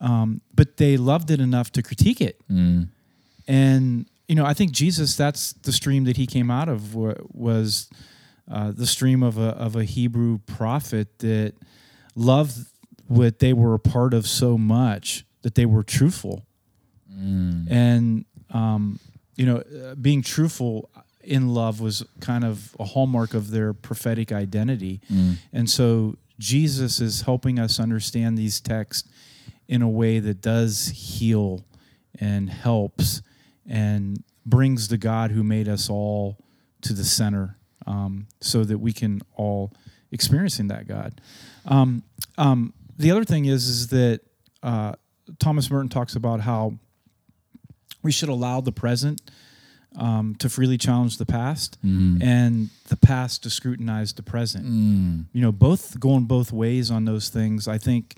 um, 0.00 0.40
but 0.54 0.76
they 0.76 0.96
loved 0.96 1.30
it 1.30 1.40
enough 1.40 1.70
to 1.72 1.82
critique 1.82 2.20
it. 2.20 2.40
And 3.48 4.06
you 4.28 4.34
know, 4.34 4.44
I 4.46 4.54
think 4.54 4.72
Jesus 4.72 5.16
that's 5.16 5.52
the 5.52 5.72
stream 5.72 6.04
that 6.04 6.16
he 6.16 6.26
came 6.26 6.50
out 6.50 6.68
of 6.68 6.94
was 6.94 7.90
uh, 8.50 8.72
the 8.72 8.86
stream 8.86 9.22
of 9.22 9.36
a 9.38 9.48
of 9.66 9.76
a 9.76 9.84
Hebrew 9.84 10.38
prophet 10.46 11.18
that 11.18 11.54
loved 12.14 12.66
what 13.08 13.38
they 13.40 13.52
were 13.52 13.74
a 13.74 13.78
part 13.78 14.14
of 14.14 14.26
so 14.26 14.56
much 14.56 15.24
that 15.42 15.54
they 15.54 15.66
were 15.66 15.82
truthful. 15.82 16.44
And 17.68 18.24
um, 18.50 18.98
you 19.36 19.46
know 19.46 19.58
uh, 19.58 19.94
being 19.96 20.22
truthful 20.22 20.88
in 21.22 21.48
love 21.54 21.80
was 21.80 22.04
kind 22.20 22.44
of 22.44 22.74
a 22.80 22.84
hallmark 22.84 23.34
of 23.34 23.50
their 23.50 23.72
prophetic 23.72 24.32
identity. 24.32 25.00
And 25.52 25.68
so 25.70 26.16
jesus 26.38 27.00
is 27.00 27.22
helping 27.22 27.58
us 27.58 27.78
understand 27.78 28.36
these 28.36 28.60
texts 28.60 29.08
in 29.68 29.82
a 29.82 29.88
way 29.88 30.18
that 30.18 30.40
does 30.40 30.92
heal 30.94 31.64
and 32.18 32.50
helps 32.50 33.22
and 33.66 34.22
brings 34.44 34.88
the 34.88 34.98
god 34.98 35.30
who 35.30 35.42
made 35.42 35.68
us 35.68 35.88
all 35.88 36.36
to 36.80 36.92
the 36.92 37.04
center 37.04 37.56
um, 37.86 38.26
so 38.40 38.64
that 38.64 38.78
we 38.78 38.92
can 38.92 39.20
all 39.34 39.72
experiencing 40.10 40.68
that 40.68 40.86
god. 40.86 41.20
Um, 41.64 42.02
um, 42.38 42.74
the 42.98 43.10
other 43.10 43.24
thing 43.24 43.46
is 43.46 43.66
is 43.68 43.88
that 43.88 44.20
uh, 44.62 44.94
thomas 45.38 45.70
merton 45.70 45.88
talks 45.88 46.16
about 46.16 46.40
how 46.40 46.74
we 48.02 48.12
should 48.12 48.28
allow 48.28 48.60
the 48.60 48.72
present 48.72 49.20
um, 49.96 50.34
to 50.36 50.48
freely 50.48 50.78
challenge 50.78 51.18
the 51.18 51.26
past 51.26 51.78
Mm. 51.84 52.22
and 52.22 52.70
the 52.88 52.96
past 52.96 53.42
to 53.42 53.50
scrutinize 53.50 54.12
the 54.14 54.22
present. 54.22 54.64
You 55.32 55.40
know, 55.42 55.52
both 55.52 55.98
going 56.00 56.24
both 56.24 56.52
ways 56.52 56.90
on 56.90 57.04
those 57.04 57.28
things, 57.28 57.68
I 57.68 57.78
think, 57.78 58.16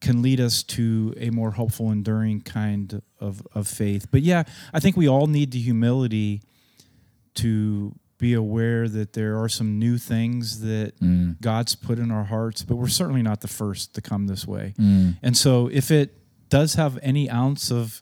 can 0.00 0.22
lead 0.22 0.40
us 0.40 0.62
to 0.62 1.14
a 1.18 1.30
more 1.30 1.52
hopeful, 1.52 1.90
enduring 1.90 2.42
kind 2.42 3.00
of, 3.20 3.46
of 3.54 3.66
faith. 3.68 4.06
But 4.10 4.22
yeah, 4.22 4.42
I 4.72 4.80
think 4.80 4.96
we 4.96 5.08
all 5.08 5.26
need 5.26 5.50
the 5.52 5.60
humility 5.60 6.42
to 7.34 7.94
be 8.18 8.32
aware 8.32 8.88
that 8.88 9.12
there 9.12 9.38
are 9.42 9.48
some 9.48 9.78
new 9.78 9.98
things 9.98 10.60
that 10.60 10.92
Mm. 11.00 11.40
God's 11.40 11.74
put 11.74 11.98
in 11.98 12.10
our 12.10 12.24
hearts, 12.24 12.62
but 12.62 12.76
we're 12.76 12.88
certainly 12.88 13.22
not 13.22 13.40
the 13.40 13.48
first 13.48 13.94
to 13.94 14.00
come 14.00 14.26
this 14.26 14.46
way. 14.46 14.74
Mm. 14.78 15.16
And 15.22 15.36
so 15.36 15.68
if 15.68 15.90
it 15.90 16.16
does 16.48 16.74
have 16.74 16.98
any 17.02 17.28
ounce 17.28 17.70
of 17.72 18.00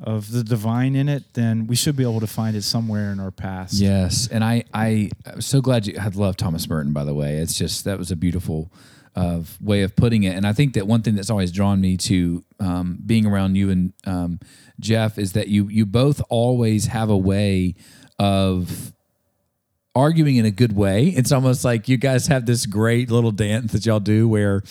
of 0.00 0.30
the 0.30 0.44
divine 0.44 0.94
in 0.94 1.08
it, 1.08 1.34
then 1.34 1.66
we 1.66 1.74
should 1.76 1.96
be 1.96 2.02
able 2.02 2.20
to 2.20 2.26
find 2.26 2.56
it 2.56 2.62
somewhere 2.62 3.10
in 3.10 3.20
our 3.20 3.30
past. 3.30 3.74
Yes, 3.74 4.28
and 4.28 4.44
I 4.44 4.64
I 4.72 5.10
I'm 5.26 5.40
so 5.40 5.60
glad 5.60 5.86
you 5.86 5.98
had 5.98 6.16
loved 6.16 6.38
Thomas 6.38 6.68
Merton. 6.68 6.92
By 6.92 7.04
the 7.04 7.14
way, 7.14 7.36
it's 7.36 7.54
just 7.54 7.84
that 7.84 7.98
was 7.98 8.10
a 8.10 8.16
beautiful 8.16 8.70
uh, 9.16 9.40
way 9.60 9.82
of 9.82 9.96
putting 9.96 10.22
it. 10.22 10.36
And 10.36 10.46
I 10.46 10.52
think 10.52 10.74
that 10.74 10.86
one 10.86 11.02
thing 11.02 11.16
that's 11.16 11.30
always 11.30 11.50
drawn 11.50 11.80
me 11.80 11.96
to 11.96 12.44
um, 12.60 12.98
being 13.04 13.26
around 13.26 13.56
you 13.56 13.70
and 13.70 13.92
um, 14.06 14.40
Jeff 14.80 15.18
is 15.18 15.32
that 15.32 15.48
you 15.48 15.68
you 15.68 15.86
both 15.86 16.22
always 16.28 16.86
have 16.86 17.10
a 17.10 17.16
way 17.16 17.74
of 18.18 18.92
arguing 19.94 20.36
in 20.36 20.44
a 20.44 20.50
good 20.50 20.74
way. 20.76 21.08
It's 21.08 21.32
almost 21.32 21.64
like 21.64 21.88
you 21.88 21.96
guys 21.96 22.28
have 22.28 22.46
this 22.46 22.66
great 22.66 23.10
little 23.10 23.32
dance 23.32 23.72
that 23.72 23.86
y'all 23.86 24.00
do 24.00 24.28
where 24.28 24.62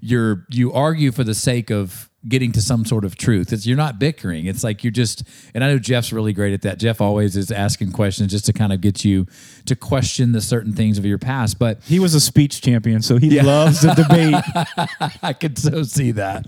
you're 0.00 0.46
you 0.48 0.72
argue 0.72 1.12
for 1.12 1.24
the 1.24 1.34
sake 1.34 1.70
of 1.70 2.09
getting 2.28 2.52
to 2.52 2.60
some 2.60 2.84
sort 2.84 3.04
of 3.04 3.16
truth. 3.16 3.52
It's 3.52 3.66
you're 3.66 3.76
not 3.76 3.98
bickering. 3.98 4.46
It's 4.46 4.62
like 4.62 4.84
you're 4.84 4.90
just 4.90 5.22
and 5.54 5.64
I 5.64 5.68
know 5.68 5.78
Jeff's 5.78 6.12
really 6.12 6.32
great 6.32 6.52
at 6.52 6.62
that. 6.62 6.78
Jeff 6.78 7.00
always 7.00 7.36
is 7.36 7.50
asking 7.50 7.92
questions 7.92 8.30
just 8.30 8.44
to 8.46 8.52
kind 8.52 8.72
of 8.72 8.80
get 8.80 9.04
you 9.04 9.26
to 9.66 9.74
question 9.74 10.32
the 10.32 10.40
certain 10.40 10.74
things 10.74 10.98
of 10.98 11.06
your 11.06 11.18
past. 11.18 11.58
But 11.58 11.82
He 11.84 11.98
was 11.98 12.14
a 12.14 12.20
speech 12.20 12.60
champion, 12.60 13.00
so 13.02 13.16
he 13.16 13.40
loves 13.40 13.80
the 13.80 13.94
debate. 13.94 15.18
I 15.22 15.32
could 15.32 15.58
so 15.58 15.82
see 15.82 16.12
that. 16.12 16.44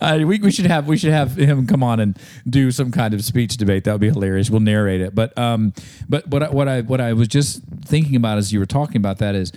Uh, 0.00 0.24
we, 0.26 0.38
we 0.38 0.52
should 0.52 0.66
have 0.66 0.86
we 0.86 0.96
should 0.96 1.12
have 1.12 1.36
him 1.36 1.66
come 1.66 1.82
on 1.82 1.98
and 1.98 2.18
do 2.48 2.70
some 2.70 2.92
kind 2.92 3.12
of 3.12 3.24
speech 3.24 3.56
debate. 3.56 3.84
That 3.84 3.92
would 3.92 4.00
be 4.00 4.10
hilarious. 4.10 4.48
We'll 4.48 4.60
narrate 4.60 5.00
it. 5.00 5.14
But 5.14 5.36
um, 5.36 5.72
but 6.08 6.28
what 6.28 6.42
I, 6.42 6.50
what 6.50 6.68
I 6.68 6.80
what 6.82 7.00
I 7.00 7.12
was 7.14 7.28
just 7.28 7.62
thinking 7.84 8.14
about 8.16 8.38
as 8.38 8.52
you 8.52 8.60
were 8.60 8.66
talking 8.66 8.96
about 8.98 9.18
that 9.18 9.34
is. 9.34 9.52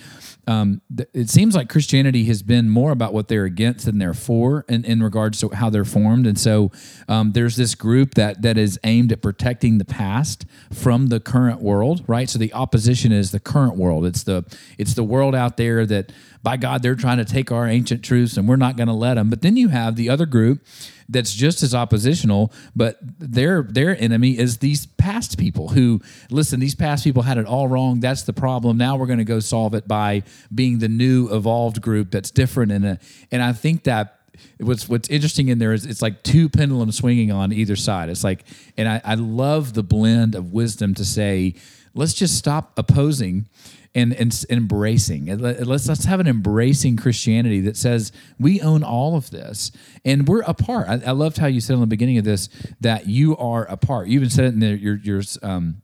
Um, 0.47 0.81
th- 0.95 1.09
it 1.13 1.29
seems 1.29 1.55
like 1.55 1.69
Christianity 1.69 2.25
has 2.25 2.41
been 2.41 2.69
more 2.69 2.91
about 2.91 3.13
what 3.13 3.27
they're 3.27 3.45
against 3.45 3.85
than 3.85 3.99
they're 3.99 4.13
for 4.13 4.65
in, 4.67 4.83
in 4.83 5.03
regards 5.03 5.39
to 5.41 5.49
how 5.49 5.69
they're 5.69 5.85
formed. 5.85 6.25
And 6.25 6.39
so 6.39 6.71
um, 7.07 7.33
there's 7.33 7.55
this 7.55 7.75
group 7.75 8.15
that 8.15 8.41
that 8.41 8.57
is 8.57 8.79
aimed 8.83 9.11
at 9.11 9.21
protecting 9.21 9.77
the 9.77 9.85
past 9.85 10.45
from 10.71 11.07
the 11.07 11.19
current 11.19 11.61
world, 11.61 12.03
right? 12.07 12.29
So 12.29 12.39
the 12.39 12.53
opposition 12.53 13.11
is 13.11 13.31
the 13.31 13.39
current 13.39 13.75
world. 13.75 14.05
It's 14.05 14.23
the 14.23 14.43
it's 14.77 14.93
the 14.93 15.03
world 15.03 15.35
out 15.35 15.57
there 15.57 15.85
that 15.85 16.11
by 16.41 16.57
God 16.57 16.81
they're 16.81 16.95
trying 16.95 17.17
to 17.17 17.25
take 17.25 17.51
our 17.51 17.67
ancient 17.67 18.03
truths 18.03 18.37
and 18.37 18.47
we're 18.47 18.55
not 18.55 18.77
going 18.77 18.87
to 18.87 18.93
let 18.93 19.15
them. 19.15 19.29
But 19.29 19.41
then 19.41 19.57
you 19.57 19.67
have 19.67 19.95
the 19.95 20.09
other 20.09 20.25
group 20.25 20.61
that's 21.09 21.33
just 21.33 21.63
as 21.63 21.73
oppositional, 21.73 22.53
but 22.75 22.97
their 23.01 23.63
their 23.63 23.99
enemy 24.01 24.37
is 24.37 24.59
these 24.59 24.85
past 24.85 25.37
people 25.37 25.69
who 25.69 26.01
listen. 26.29 26.59
These 26.59 26.75
past 26.75 27.03
people 27.03 27.23
had 27.23 27.37
it 27.37 27.45
all 27.45 27.67
wrong. 27.67 27.99
That's 27.99 28.23
the 28.23 28.33
problem. 28.33 28.77
Now 28.77 28.95
we're 28.95 29.07
going 29.07 29.19
to 29.19 29.25
go 29.25 29.39
solve 29.39 29.73
it 29.73 29.87
by 29.87 30.23
being 30.53 30.79
the 30.79 30.87
new 30.87 31.27
evolved 31.29 31.81
group 31.81 32.11
that's 32.11 32.31
different. 32.31 32.71
And 32.71 32.99
and 33.31 33.41
I 33.41 33.53
think 33.53 33.83
that 33.85 34.19
what's 34.59 34.87
what's 34.87 35.09
interesting 35.09 35.49
in 35.49 35.59
there 35.59 35.73
is 35.73 35.85
it's 35.85 36.01
like 36.01 36.23
two 36.23 36.47
pendulums 36.47 36.97
swinging 36.97 37.31
on 37.31 37.51
either 37.51 37.75
side. 37.75 38.09
It's 38.09 38.23
like, 38.23 38.45
and 38.77 38.87
I, 38.87 39.01
I 39.03 39.15
love 39.15 39.73
the 39.73 39.83
blend 39.83 40.35
of 40.35 40.53
wisdom 40.53 40.93
to 40.95 41.05
say, 41.05 41.55
let's 41.93 42.13
just 42.13 42.37
stop 42.37 42.77
opposing 42.77 43.47
and, 43.95 44.13
and 44.13 44.45
embracing. 44.49 45.25
Let- 45.37 45.65
Let's 45.67 45.87
let's 45.87 46.05
have 46.05 46.19
an 46.19 46.27
embracing 46.27 46.97
Christianity 46.97 47.59
that 47.61 47.75
says 47.77 48.11
we 48.39 48.61
own 48.61 48.83
all 48.83 49.15
of 49.15 49.29
this 49.31 49.71
and 50.05 50.27
we're 50.27 50.41
a 50.41 50.53
part. 50.53 50.87
I, 50.87 51.01
I 51.07 51.11
loved 51.11 51.37
how 51.37 51.47
you 51.47 51.59
said 51.61 51.73
in 51.73 51.79
the 51.81 51.87
beginning 51.87 52.17
of 52.17 52.23
this 52.25 52.49
that 52.81 53.07
you 53.07 53.35
are 53.37 53.65
a 53.65 53.77
part. 53.77 54.07
You 54.07 54.15
even 54.19 54.29
said 54.29 54.45
it 54.45 54.53
in 54.53 54.59
the, 54.59 54.77
your 54.77 54.95
your 54.97 55.21
um, 55.41 55.81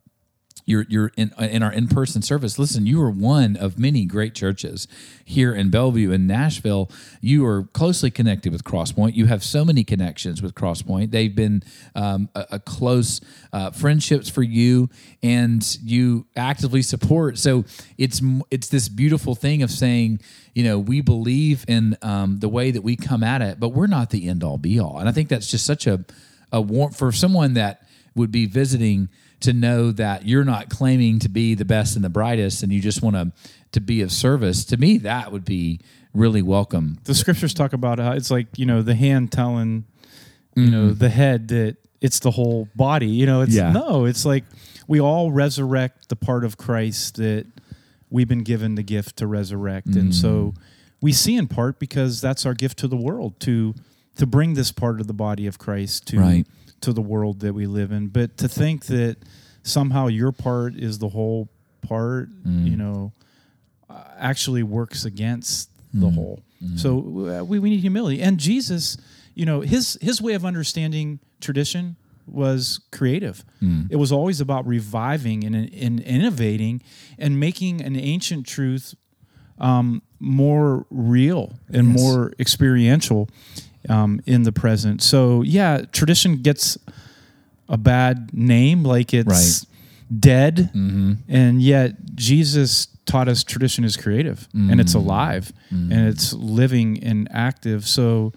you're 0.66 0.86
you're 0.90 1.12
in 1.16 1.32
in 1.40 1.62
our 1.64 1.72
in 1.72 1.88
person 1.88 2.22
service. 2.22 2.58
Listen, 2.58 2.86
you 2.86 3.02
are 3.02 3.10
one 3.10 3.56
of 3.56 3.78
many 3.78 4.06
great 4.06 4.34
churches 4.34 4.88
here 5.24 5.54
in 5.54 5.70
Bellevue 5.70 6.12
in 6.12 6.28
Nashville. 6.28 6.90
You 7.22 7.46
are 7.46 7.64
closely 7.74 8.10
connected 8.10 8.52
with 8.52 8.64
Crosspoint. 8.64 9.16
You 9.16 9.28
have 9.28 9.44
so 9.44 9.64
many 9.64 9.84
connections 9.84 10.42
with 10.42 10.56
Crosspoint. 10.56 11.12
They've 11.12 11.36
been 11.36 11.64
um, 11.94 12.30
a, 12.34 12.46
a 12.54 12.60
close 12.60 13.22
uh, 13.54 13.72
friendships 13.72 14.30
for 14.30 14.44
you, 14.44 14.90
and 15.22 15.78
you 15.84 16.26
actively 16.36 16.82
support. 16.82 17.38
So 17.38 17.66
it's 17.98 18.22
it's 18.50 18.68
this 18.68 18.90
beautiful 18.90 19.36
thing 19.36 19.62
of 19.62 19.70
saying, 19.70 20.20
you 20.54 20.64
know, 20.64 20.80
we 20.80 21.02
believe 21.02 21.64
in 21.68 21.96
um, 22.02 22.40
the 22.40 22.50
way 22.50 22.72
that 22.72 22.82
we 22.82 22.96
come 22.96 23.24
at 23.24 23.42
it, 23.42 23.60
but 23.60 23.70
we're 23.70 23.88
not 23.88 24.10
the 24.10 24.28
end 24.28 24.44
all 24.44 24.58
be 24.58 24.80
all. 24.80 24.98
And 24.98 25.08
I 25.08 25.12
think 25.12 25.30
that's 25.30 25.50
just 25.50 25.66
such 25.66 25.86
a 25.86 26.04
a 26.52 26.62
warm 26.62 26.92
for 26.92 27.12
someone 27.12 27.54
that 27.54 27.84
would 28.16 28.32
be 28.32 28.46
visiting 28.46 29.10
to 29.42 29.54
know 29.54 29.92
that 29.92 30.26
you're 30.26 30.46
not 30.46 30.70
claiming 30.70 31.20
to 31.20 31.30
be 31.30 31.54
the 31.56 31.66
best 31.66 31.96
and 31.96 32.04
the 32.04 32.10
brightest 32.10 32.64
and 32.64 32.72
you 32.72 32.82
just 32.82 33.02
want 33.02 33.16
to 33.16 33.32
to 33.72 33.82
be 33.82 34.02
of 34.02 34.12
service 34.12 34.64
to 34.66 34.78
me 34.78 34.98
that 34.98 35.32
would 35.32 35.46
be 35.46 35.80
really 36.14 36.42
welcome 36.42 36.98
the 37.04 37.14
scriptures 37.14 37.54
talk 37.54 37.74
about 37.74 38.00
how 38.00 38.12
it's 38.14 38.32
like 38.32 38.48
you 38.58 38.66
know 38.66 38.82
the 38.82 38.96
hand 38.96 39.32
telling 39.32 39.84
you 40.56 40.70
know 40.70 40.88
mm-hmm. 40.88 41.00
the 41.00 41.10
head 41.10 41.50
that 41.50 41.76
it's 42.02 42.20
the 42.20 42.32
whole 42.32 42.70
body 42.76 43.08
you 43.08 43.26
know 43.26 43.42
it's 43.42 43.54
Yeah. 43.54 43.72
no 43.72 44.06
it's 44.06 44.26
like 44.26 44.46
we 44.88 45.00
all 45.02 45.32
resurrect 45.32 46.10
the 46.10 46.16
part 46.16 46.46
of 46.46 46.58
christ 46.58 47.16
that 47.18 47.46
we've 48.10 48.28
been 48.28 48.44
given 48.44 48.76
the 48.76 48.84
gift 48.84 49.18
to 49.18 49.28
resurrect 49.28 49.88
and 49.88 50.16
so 50.16 50.30
mm-hmm. 50.30 50.60
we 51.02 51.12
see 51.12 51.36
in 51.36 51.48
part 51.48 51.80
because 51.80 52.22
that's 52.22 52.46
our 52.46 52.54
gift 52.54 52.78
to 52.80 52.88
the 52.88 52.96
world 52.96 53.40
to 53.42 53.74
to 54.16 54.26
bring 54.26 54.54
this 54.54 54.72
part 54.72 55.02
of 55.02 55.08
the 55.08 55.14
body 55.14 55.46
of 55.48 55.58
christ 55.60 56.08
to 56.08 56.20
Right. 56.20 56.48
To 56.86 56.94
the 56.94 57.02
world 57.02 57.40
that 57.42 57.54
we 57.54 57.66
live 57.68 57.92
in 57.92 58.08
but 58.08 58.38
to 58.38 58.48
think 58.48 58.86
that 58.86 59.16
somehow 59.64 60.08
your 60.08 60.32
part 60.32 60.76
is 60.76 61.00
the 61.00 61.10
whole 61.10 61.48
part 61.82 62.30
you 62.70 62.78
know 62.78 63.12
uh, 63.90 64.04
actually 64.18 64.64
works 64.64 65.06
against 65.06 65.70
the 65.94 66.10
whole. 66.10 66.40
So 66.76 66.90
uh, 66.98 67.44
we, 67.44 67.60
we 67.60 67.70
need 67.70 67.80
humility. 67.82 68.22
And 68.22 68.38
Jesus, 68.40 68.98
you 69.34 69.46
know, 69.46 69.62
his 69.62 69.98
his 70.02 70.22
way 70.22 70.34
of 70.34 70.44
understanding 70.44 71.20
tradition 71.40 71.96
was 72.26 72.82
creative. 72.92 73.46
It 73.90 73.96
was 73.98 74.12
always 74.12 74.42
about 74.42 74.66
reviving 74.68 75.44
and, 75.46 75.56
and 75.56 76.00
innovating 76.02 76.82
and 77.20 77.40
making 77.40 77.82
an 77.82 77.96
ancient 77.96 78.46
truth 78.48 78.96
um, 79.60 80.02
more 80.20 80.86
real 80.90 81.54
and 81.70 81.90
Yes. 81.94 81.96
more 82.02 82.34
experiential 82.40 83.30
um, 83.90 84.22
in 84.26 84.44
the 84.44 84.52
present. 84.52 85.02
So 85.02 85.42
yeah, 85.44 85.82
tradition 85.92 86.38
gets 86.42 86.78
a 87.70 87.78
bad 87.78 88.32
name, 88.34 88.84
like 88.84 89.14
it's 89.14 89.66
dead, 90.20 90.70
and 90.74 91.62
yet 91.62 91.94
Jesus 92.16 92.88
taught 93.06 93.28
us 93.28 93.44
tradition 93.44 93.84
is 93.84 93.96
creative 93.98 94.48
and 94.54 94.80
it's 94.80 94.94
alive 94.96 95.52
and 95.70 95.94
it's 96.08 96.34
living 96.34 97.04
and 97.04 97.28
active. 97.32 97.88
So 97.88 98.34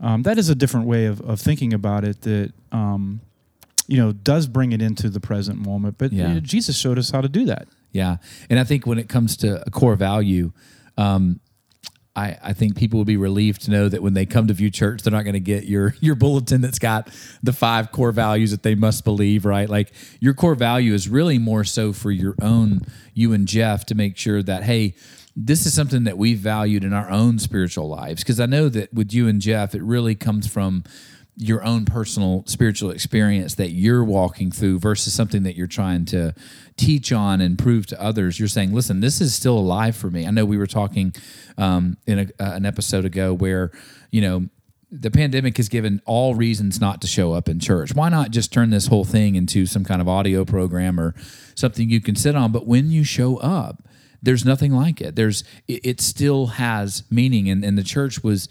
um, 0.00 0.22
that 0.24 0.38
is 0.38 0.48
a 0.48 0.54
different 0.54 0.86
way 0.86 1.06
of, 1.06 1.20
of 1.22 1.40
thinking 1.40 1.72
about 1.74 2.04
it 2.04 2.20
that 2.22 2.52
um, 2.72 3.20
you 3.88 3.96
know 3.98 4.12
does 4.12 4.46
bring 4.46 4.72
it 4.72 4.82
into 4.82 5.08
the 5.08 5.20
present 5.20 5.58
moment. 5.58 5.96
But 5.98 6.12
Yeah. 6.12 6.28
you 6.28 6.34
know, 6.34 6.40
Jesus 6.40 6.76
showed 6.78 6.98
us 6.98 7.10
how 7.10 7.20
to 7.22 7.28
do 7.28 7.44
that. 7.46 7.66
Yeah, 7.92 8.16
and 8.50 8.58
I 8.60 8.64
think 8.64 8.86
when 8.86 8.98
it 8.98 9.08
comes 9.08 9.36
to 9.38 9.62
a 9.66 9.70
core 9.70 9.96
value, 9.96 10.52
um, 10.98 11.40
I, 12.16 12.38
I 12.42 12.52
think 12.54 12.76
people 12.76 12.98
will 12.98 13.04
be 13.04 13.18
relieved 13.18 13.62
to 13.66 13.70
know 13.70 13.88
that 13.90 14.02
when 14.02 14.14
they 14.14 14.24
come 14.24 14.46
to 14.46 14.54
Vue 14.54 14.70
Church, 14.70 15.02
they're 15.02 15.12
not 15.12 15.24
going 15.24 15.34
to 15.34 15.40
get 15.40 15.64
your 15.64 15.94
your 16.00 16.14
bulletin 16.14 16.62
that's 16.62 16.78
got 16.78 17.10
the 17.42 17.52
five 17.52 17.92
core 17.92 18.12
values 18.12 18.50
that 18.50 18.62
they 18.62 18.74
must 18.74 19.04
believe. 19.04 19.44
Right, 19.44 19.68
like 19.68 19.92
your 20.18 20.34
core 20.34 20.54
value 20.54 20.94
is 20.94 21.08
really 21.08 21.38
more 21.38 21.62
so 21.62 21.92
for 21.92 22.10
your 22.10 22.34
own 22.40 22.80
you 23.14 23.32
and 23.32 23.46
Jeff 23.46 23.84
to 23.86 23.94
make 23.94 24.16
sure 24.16 24.42
that 24.42 24.64
hey. 24.64 24.94
This 25.38 25.66
is 25.66 25.74
something 25.74 26.04
that 26.04 26.16
we've 26.16 26.38
valued 26.38 26.82
in 26.82 26.94
our 26.94 27.10
own 27.10 27.38
spiritual 27.38 27.90
lives 27.90 28.22
because 28.22 28.40
I 28.40 28.46
know 28.46 28.70
that 28.70 28.94
with 28.94 29.12
you 29.12 29.28
and 29.28 29.38
Jeff, 29.38 29.74
it 29.74 29.82
really 29.82 30.14
comes 30.14 30.46
from 30.46 30.82
your 31.36 31.62
own 31.64 31.84
personal 31.84 32.42
spiritual 32.46 32.90
experience 32.90 33.56
that 33.56 33.70
you're 33.70 34.02
walking 34.02 34.50
through 34.50 34.78
versus 34.78 35.12
something 35.12 35.42
that 35.42 35.54
you're 35.54 35.66
trying 35.66 36.04
to 36.06 36.34
teach 36.76 37.12
on 37.12 37.40
and 37.40 37.58
prove 37.58 37.86
to 37.86 38.00
others. 38.00 38.38
You're 38.38 38.48
saying, 38.48 38.72
listen, 38.72 39.00
this 39.00 39.20
is 39.20 39.34
still 39.34 39.58
alive 39.58 39.94
for 39.94 40.10
me. 40.10 40.26
I 40.26 40.30
know 40.30 40.46
we 40.46 40.56
were 40.56 40.66
talking 40.66 41.14
um, 41.58 41.98
in 42.06 42.18
a, 42.18 42.22
uh, 42.42 42.54
an 42.54 42.64
episode 42.64 43.04
ago 43.04 43.34
where, 43.34 43.70
you 44.10 44.22
know, 44.22 44.48
the 44.90 45.10
pandemic 45.10 45.56
has 45.58 45.68
given 45.68 46.00
all 46.06 46.34
reasons 46.34 46.80
not 46.80 47.00
to 47.02 47.06
show 47.06 47.32
up 47.32 47.48
in 47.48 47.58
church. 47.58 47.94
Why 47.94 48.08
not 48.08 48.30
just 48.30 48.52
turn 48.52 48.70
this 48.70 48.86
whole 48.86 49.04
thing 49.04 49.34
into 49.34 49.66
some 49.66 49.84
kind 49.84 50.00
of 50.00 50.08
audio 50.08 50.44
program 50.44 50.98
or 50.98 51.14
something 51.54 51.90
you 51.90 52.00
can 52.00 52.14
sit 52.14 52.34
on? 52.34 52.52
But 52.52 52.66
when 52.66 52.90
you 52.90 53.04
show 53.04 53.36
up, 53.38 53.82
there's 54.22 54.44
nothing 54.44 54.72
like 54.72 55.00
it. 55.00 55.16
There's 55.16 55.44
it, 55.68 55.84
it 55.84 56.00
still 56.00 56.46
has 56.46 57.02
meaning, 57.10 57.50
and, 57.50 57.64
and 57.64 57.76
the 57.76 57.82
church 57.82 58.22
was 58.22 58.48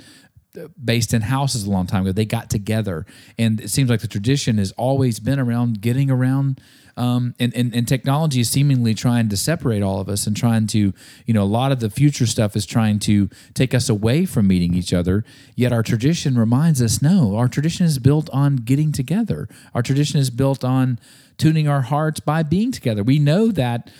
based 0.83 1.13
in 1.13 1.21
houses 1.21 1.65
a 1.65 1.69
long 1.69 1.87
time 1.87 2.03
ago. 2.03 2.11
They 2.11 2.25
got 2.25 2.49
together, 2.49 3.05
and 3.37 3.61
it 3.61 3.69
seems 3.69 3.89
like 3.89 4.01
the 4.01 4.07
tradition 4.07 4.57
has 4.57 4.71
always 4.73 5.19
been 5.19 5.39
around 5.39 5.81
getting 5.81 6.09
around. 6.09 6.61
Um, 6.97 7.35
and, 7.39 7.53
and, 7.53 7.75
and 7.75 7.85
technology 7.85 8.39
is 8.39 8.49
seemingly 8.49 8.93
trying 8.93 9.27
to 9.27 9.35
separate 9.35 9.83
all 9.83 9.99
of 9.99 10.07
us 10.07 10.27
and 10.27 10.37
trying 10.37 10.65
to, 10.67 10.93
you 11.25 11.33
know, 11.33 11.43
a 11.43 11.45
lot 11.45 11.73
of 11.73 11.81
the 11.81 11.89
future 11.89 12.25
stuff 12.25 12.55
is 12.55 12.65
trying 12.65 12.99
to 12.99 13.29
take 13.53 13.73
us 13.73 13.89
away 13.89 14.25
from 14.25 14.47
meeting 14.47 14.73
each 14.73 14.93
other. 14.93 15.25
Yet 15.55 15.73
our 15.73 15.83
tradition 15.83 16.39
reminds 16.39 16.81
us 16.81 17.01
no, 17.01 17.35
our 17.35 17.49
tradition 17.49 17.85
is 17.85 17.99
built 17.99 18.29
on 18.31 18.55
getting 18.57 18.93
together. 18.93 19.49
Our 19.73 19.81
tradition 19.81 20.21
is 20.21 20.29
built 20.29 20.63
on 20.63 20.97
tuning 21.37 21.67
our 21.67 21.81
hearts 21.81 22.21
by 22.21 22.43
being 22.43 22.71
together. 22.71 23.03
We 23.03 23.19
know 23.19 23.51
that 23.51 23.91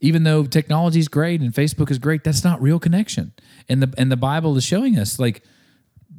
even 0.00 0.22
though 0.22 0.44
technology 0.44 1.00
is 1.00 1.08
great 1.08 1.40
and 1.40 1.52
Facebook 1.52 1.90
is 1.90 1.98
great, 1.98 2.24
that's 2.24 2.44
not 2.44 2.60
real 2.60 2.78
connection. 2.78 3.32
And 3.68 3.82
the 3.82 3.94
and 3.96 4.12
the 4.12 4.16
Bible 4.16 4.56
is 4.56 4.64
showing 4.64 4.98
us 4.98 5.18
like 5.18 5.42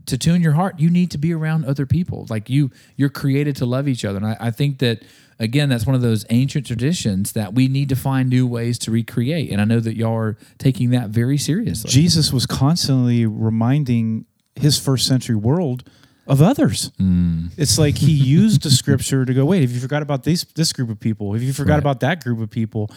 to 0.07 0.17
tune 0.17 0.41
your 0.41 0.53
heart, 0.53 0.79
you 0.79 0.89
need 0.89 1.11
to 1.11 1.17
be 1.17 1.33
around 1.33 1.65
other 1.65 1.85
people. 1.85 2.25
Like 2.29 2.49
you, 2.49 2.71
you're 2.95 3.09
created 3.09 3.55
to 3.57 3.65
love 3.65 3.87
each 3.87 4.05
other. 4.05 4.17
And 4.17 4.25
I, 4.27 4.37
I 4.39 4.51
think 4.51 4.79
that 4.79 5.03
again, 5.39 5.67
that's 5.69 5.85
one 5.85 5.95
of 5.95 6.01
those 6.01 6.25
ancient 6.29 6.65
traditions 6.65 7.33
that 7.33 7.53
we 7.53 7.67
need 7.67 7.89
to 7.89 7.95
find 7.95 8.29
new 8.29 8.47
ways 8.47 8.79
to 8.79 8.91
recreate. 8.91 9.51
And 9.51 9.59
I 9.59 9.65
know 9.65 9.79
that 9.81 9.95
y'all 9.97 10.15
are 10.15 10.37
taking 10.57 10.91
that 10.91 11.09
very 11.09 11.37
seriously. 11.37 11.89
Jesus 11.89 12.31
was 12.31 12.45
constantly 12.45 13.25
reminding 13.25 14.25
his 14.55 14.79
first 14.79 15.05
century 15.05 15.35
world 15.35 15.83
of 16.27 16.41
others. 16.41 16.91
Mm. 16.99 17.51
It's 17.57 17.77
like 17.77 17.97
he 17.97 18.11
used 18.13 18.63
the 18.63 18.71
scripture 18.71 19.25
to 19.25 19.33
go, 19.33 19.45
wait, 19.45 19.61
have 19.61 19.71
you 19.71 19.79
forgot 19.79 20.01
about 20.01 20.23
this 20.23 20.43
this 20.55 20.71
group 20.73 20.89
of 20.89 20.99
people? 20.99 21.33
Have 21.33 21.43
you 21.43 21.53
forgot 21.53 21.73
Right. 21.73 21.79
about 21.79 21.99
that 21.99 22.23
group 22.23 22.39
of 22.39 22.49
people? 22.49 22.89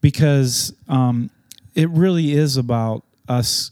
Because 0.00 0.74
um, 0.88 1.30
it 1.74 1.88
really 1.90 2.32
is 2.32 2.56
about 2.56 3.04
us 3.28 3.70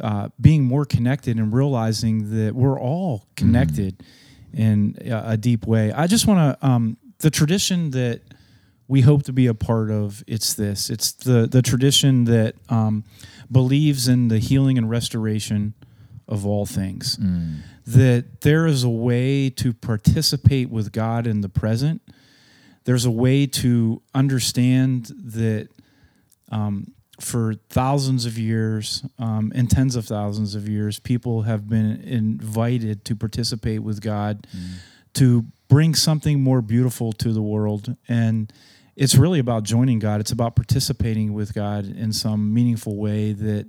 uh, 0.00 0.28
being 0.40 0.64
more 0.64 0.84
connected 0.84 1.36
and 1.38 1.52
realizing 1.52 2.44
that 2.44 2.54
we're 2.54 2.78
all 2.80 3.26
connected 3.36 4.02
in 4.52 4.96
a, 5.04 5.32
a 5.32 5.36
deep 5.36 5.66
way. 5.66 5.92
I 5.92 6.06
just 6.06 6.26
want 6.26 6.60
to 6.60 6.66
um, 6.66 6.96
the 7.18 7.30
tradition 7.30 7.90
that 7.90 8.22
we 8.86 9.02
hope 9.02 9.24
to 9.24 9.32
be 9.32 9.46
a 9.46 9.54
part 9.54 9.90
of. 9.90 10.24
It's 10.26 10.54
this. 10.54 10.90
It's 10.90 11.12
the 11.12 11.46
the 11.46 11.62
tradition 11.62 12.24
that 12.24 12.54
um, 12.68 13.04
believes 13.50 14.08
in 14.08 14.28
the 14.28 14.38
healing 14.38 14.78
and 14.78 14.88
restoration 14.88 15.74
of 16.26 16.46
all 16.46 16.66
things. 16.66 17.18
That 17.86 18.42
there 18.42 18.66
is 18.66 18.84
a 18.84 18.90
way 18.90 19.50
to 19.50 19.72
participate 19.72 20.68
with 20.70 20.92
God 20.92 21.26
in 21.26 21.40
the 21.40 21.48
present. 21.48 22.02
There's 22.84 23.04
a 23.04 23.10
way 23.10 23.46
to 23.46 24.02
understand 24.14 25.12
that 25.24 25.68
um, 26.50 26.92
for 27.20 27.54
thousands 27.68 28.26
of 28.26 28.38
years 28.38 29.04
um, 29.18 29.52
and 29.54 29.70
tens 29.70 29.96
of 29.96 30.06
thousands 30.06 30.54
of 30.54 30.68
years, 30.68 30.98
people 30.98 31.42
have 31.42 31.68
been 31.68 32.00
invited 32.02 33.04
to 33.06 33.16
participate 33.16 33.82
with 33.82 34.00
God 34.00 34.46
to 35.14 35.44
bring 35.68 35.94
something 35.94 36.40
more 36.40 36.62
beautiful 36.62 37.12
to 37.12 37.32
the 37.32 37.42
world. 37.42 37.96
And 38.08 38.52
it's 38.96 39.16
really 39.16 39.38
about 39.38 39.64
joining 39.64 39.98
God, 39.98 40.20
it's 40.20 40.32
about 40.32 40.56
participating 40.56 41.32
with 41.32 41.54
God 41.54 41.84
in 41.86 42.12
some 42.12 42.54
meaningful 42.54 42.96
way 42.96 43.32
that 43.32 43.66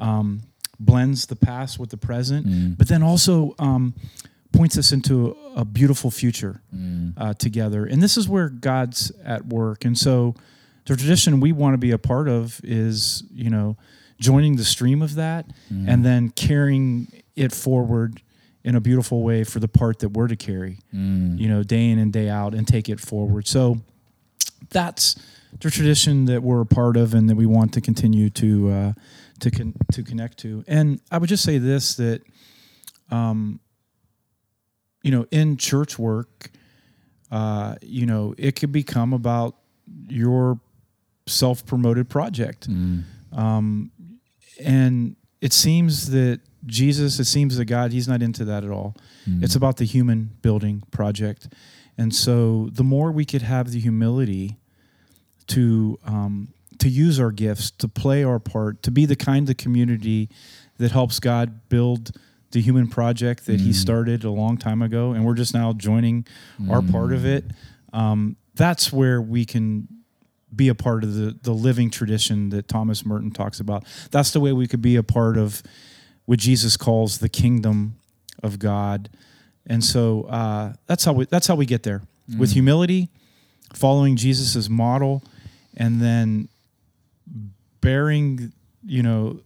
um, 0.00 0.42
blends 0.80 1.26
the 1.26 1.36
past 1.36 1.78
with 1.78 1.90
the 1.90 1.96
present, 1.96 2.46
but 2.78 2.88
then 2.88 3.02
also. 3.02 3.54
Um, 3.58 3.94
points 4.50 4.78
us 4.78 4.92
into 4.92 5.36
a 5.54 5.64
beautiful 5.64 6.10
future 6.10 6.62
uh, 7.18 7.34
together. 7.34 7.84
And 7.84 8.02
this 8.02 8.16
is 8.16 8.28
where 8.28 8.48
God's 8.48 9.12
at 9.22 9.46
work. 9.46 9.84
And 9.84 9.96
so 9.96 10.34
the 10.94 10.98
tradition 10.98 11.40
we 11.40 11.52
want 11.52 11.74
to 11.74 11.78
be 11.78 11.90
a 11.90 11.98
part 11.98 12.28
of 12.28 12.60
is, 12.64 13.24
you 13.32 13.50
know, 13.50 13.76
joining 14.20 14.56
the 14.56 14.64
stream 14.64 15.02
of 15.02 15.14
that 15.14 15.46
and 15.70 16.04
then 16.04 16.30
carrying 16.30 17.08
it 17.36 17.52
forward 17.52 18.22
in 18.64 18.74
a 18.74 18.80
beautiful 18.80 19.22
way 19.22 19.44
for 19.44 19.60
the 19.60 19.68
part 19.68 20.00
that 20.00 20.10
we're 20.10 20.28
to 20.28 20.36
carry, 20.36 20.78
you 20.92 21.48
know, 21.48 21.62
day 21.62 21.88
in 21.90 21.98
and 21.98 22.12
day 22.12 22.28
out 22.28 22.54
and 22.54 22.66
take 22.66 22.88
it 22.88 23.00
forward. 23.00 23.46
So 23.46 23.78
that's 24.70 25.14
the 25.60 25.70
tradition 25.70 26.24
that 26.26 26.42
we're 26.42 26.60
a 26.60 26.66
part 26.66 26.96
of 26.96 27.14
and 27.14 27.28
that 27.30 27.36
we 27.36 27.46
want 27.46 27.72
to 27.74 27.80
continue 27.80 28.28
to 28.30 28.70
uh, 28.70 28.92
to 29.40 29.50
con- 29.50 29.74
to 29.92 30.02
connect 30.02 30.38
to. 30.38 30.64
And 30.66 31.00
I 31.10 31.18
would 31.18 31.28
just 31.28 31.44
say 31.44 31.58
this 31.58 31.96
that 31.96 32.22
um, 33.10 33.60
you 35.02 35.10
know, 35.10 35.26
in 35.30 35.56
church 35.56 35.98
work, 35.98 36.50
uh, 37.30 37.76
you 37.82 38.04
know, 38.04 38.34
it 38.36 38.56
could 38.56 38.72
become 38.72 39.12
about 39.12 39.54
your 40.08 40.60
self 41.30 41.64
promoted 41.66 42.08
project. 42.08 42.68
Um, 43.32 43.90
and 44.64 45.16
it 45.40 45.52
seems 45.52 46.10
that 46.10 46.40
Jesus, 46.66 47.20
it 47.20 47.26
seems 47.26 47.56
that 47.56 47.66
God, 47.66 47.92
He's 47.92 48.08
not 48.08 48.22
into 48.22 48.44
that 48.46 48.64
at 48.64 48.70
all. 48.70 48.94
It's 49.42 49.54
about 49.54 49.76
the 49.76 49.84
human 49.84 50.30
building 50.42 50.82
project. 50.90 51.48
And 51.96 52.14
so 52.14 52.68
the 52.72 52.82
more 52.84 53.12
we 53.12 53.24
could 53.24 53.42
have 53.42 53.70
the 53.70 53.80
humility 53.80 54.56
to, 55.48 55.98
um, 56.04 56.48
to 56.78 56.88
use 56.88 57.18
our 57.20 57.30
gifts, 57.30 57.70
to 57.72 57.88
play 57.88 58.24
our 58.24 58.38
part, 58.38 58.82
to 58.84 58.90
be 58.90 59.04
the 59.06 59.16
kind 59.16 59.48
of 59.50 59.56
community 59.56 60.28
that 60.78 60.92
helps 60.92 61.20
God 61.20 61.68
build 61.68 62.12
the 62.52 62.60
human 62.60 62.88
project 62.88 63.46
that 63.46 63.60
He 63.60 63.72
started 63.72 64.24
a 64.24 64.30
long 64.30 64.56
time 64.56 64.80
ago, 64.80 65.12
and 65.12 65.24
we're 65.24 65.34
just 65.34 65.52
now 65.54 65.72
joining 65.74 66.26
our 66.70 66.80
part 66.92 67.12
of 67.12 67.26
it. 67.26 67.44
Um, 67.92 68.36
that's 68.54 68.92
where 68.92 69.20
we 69.20 69.44
can 69.44 69.86
be 70.54 70.68
a 70.68 70.74
part 70.74 71.04
of 71.04 71.14
the 71.14 71.36
the 71.42 71.52
living 71.52 71.90
tradition 71.90 72.50
that 72.50 72.68
Thomas 72.68 73.04
Merton 73.04 73.30
talks 73.30 73.60
about. 73.60 73.84
That's 74.10 74.30
the 74.30 74.40
way 74.40 74.52
we 74.52 74.66
could 74.66 74.82
be 74.82 74.96
a 74.96 75.02
part 75.02 75.36
of 75.36 75.62
what 76.24 76.38
Jesus 76.38 76.76
calls 76.76 77.18
the 77.18 77.28
kingdom 77.28 77.96
of 78.42 78.58
God. 78.58 79.08
And 79.66 79.84
so 79.84 80.22
uh, 80.24 80.72
that's 80.86 81.04
how 81.04 81.12
we 81.12 81.26
that's 81.26 81.46
how 81.46 81.54
we 81.54 81.66
get 81.66 81.82
there 81.82 82.02
with 82.38 82.52
humility, 82.52 83.08
following 83.74 84.16
Jesus's 84.16 84.68
model, 84.68 85.22
and 85.76 86.00
then 86.00 86.48
bearing, 87.80 88.52
you 88.84 89.02
know, 89.02 89.40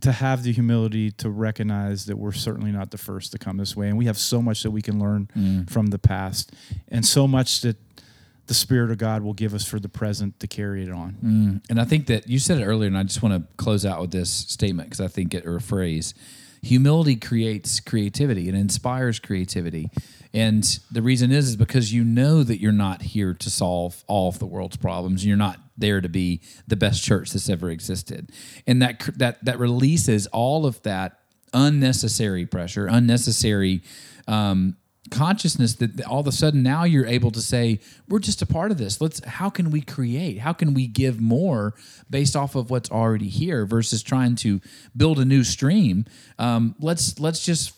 to 0.00 0.12
have 0.12 0.42
the 0.42 0.52
humility 0.52 1.10
to 1.12 1.30
recognize 1.30 2.06
that 2.06 2.16
we're 2.16 2.32
certainly 2.32 2.70
not 2.72 2.90
the 2.90 2.98
first 2.98 3.32
to 3.32 3.38
come 3.38 3.56
this 3.56 3.76
way, 3.76 3.88
and 3.88 3.96
we 3.98 4.04
have 4.06 4.18
so 4.18 4.42
much 4.42 4.62
that 4.62 4.70
we 4.70 4.82
can 4.82 4.98
learn 4.98 5.66
from 5.68 5.86
the 5.88 5.98
past, 5.98 6.52
and 6.88 7.04
so 7.06 7.26
much 7.26 7.60
that 7.62 7.76
the 8.46 8.54
Spirit 8.54 8.90
of 8.90 8.98
God 8.98 9.22
will 9.22 9.32
give 9.32 9.54
us 9.54 9.66
for 9.66 9.80
the 9.80 9.88
present 9.88 10.38
to 10.40 10.46
carry 10.46 10.84
it 10.84 10.90
on. 10.90 11.16
And 11.70 11.80
I 11.80 11.84
think 11.84 12.06
that 12.06 12.28
you 12.28 12.38
said 12.38 12.58
it 12.58 12.64
earlier, 12.64 12.88
and 12.88 12.98
I 12.98 13.02
just 13.02 13.22
want 13.22 13.34
to 13.34 13.54
close 13.56 13.86
out 13.86 14.00
with 14.00 14.10
this 14.10 14.30
statement 14.30 14.90
because 14.90 15.00
I 15.00 15.08
think 15.08 15.34
it 15.34 15.46
or 15.46 15.56
a 15.56 15.60
phrase. 15.60 16.14
Humility 16.62 17.16
creates 17.16 17.80
creativity 17.80 18.48
and 18.48 18.56
inspires 18.56 19.18
creativity. 19.18 19.90
And 20.32 20.64
the 20.90 21.02
reason 21.02 21.30
is 21.30 21.48
is 21.48 21.56
because 21.56 21.92
you 21.92 22.04
know 22.04 22.42
that 22.42 22.60
you're 22.60 22.72
not 22.72 23.02
here 23.02 23.34
to 23.34 23.50
solve 23.50 24.02
all 24.06 24.28
of 24.28 24.38
the 24.38 24.46
world's 24.46 24.76
problems. 24.76 25.24
You're 25.24 25.36
not 25.36 25.58
there 25.76 26.00
to 26.00 26.08
be 26.08 26.40
the 26.66 26.76
best 26.76 27.04
church 27.04 27.30
that's 27.32 27.48
ever 27.48 27.70
existed. 27.70 28.30
And 28.66 28.82
that 28.82 29.08
that 29.16 29.44
that 29.44 29.58
releases 29.58 30.26
all 30.28 30.66
of 30.66 30.82
that 30.82 31.20
unnecessary 31.52 32.46
pressure, 32.46 32.86
unnecessary 32.86 33.82
um, 34.26 34.76
consciousness 35.10 35.74
that 35.74 36.02
all 36.06 36.20
of 36.20 36.26
a 36.26 36.32
sudden 36.32 36.62
now 36.62 36.84
you're 36.84 37.06
able 37.06 37.30
to 37.30 37.40
say 37.40 37.78
we're 38.08 38.18
just 38.18 38.42
a 38.42 38.46
part 38.46 38.70
of 38.70 38.78
this. 38.78 39.00
Let's 39.00 39.24
how 39.24 39.50
can 39.50 39.70
we 39.70 39.80
create? 39.80 40.38
How 40.38 40.52
can 40.52 40.74
we 40.74 40.86
give 40.86 41.20
more 41.20 41.74
based 42.08 42.34
off 42.36 42.54
of 42.54 42.70
what's 42.70 42.90
already 42.90 43.28
here 43.28 43.66
versus 43.66 44.02
trying 44.02 44.34
to 44.36 44.60
build 44.96 45.18
a 45.18 45.24
new 45.24 45.44
stream? 45.44 46.06
Um, 46.38 46.74
let's 46.80 47.18
let's 47.20 47.44
just 47.44 47.74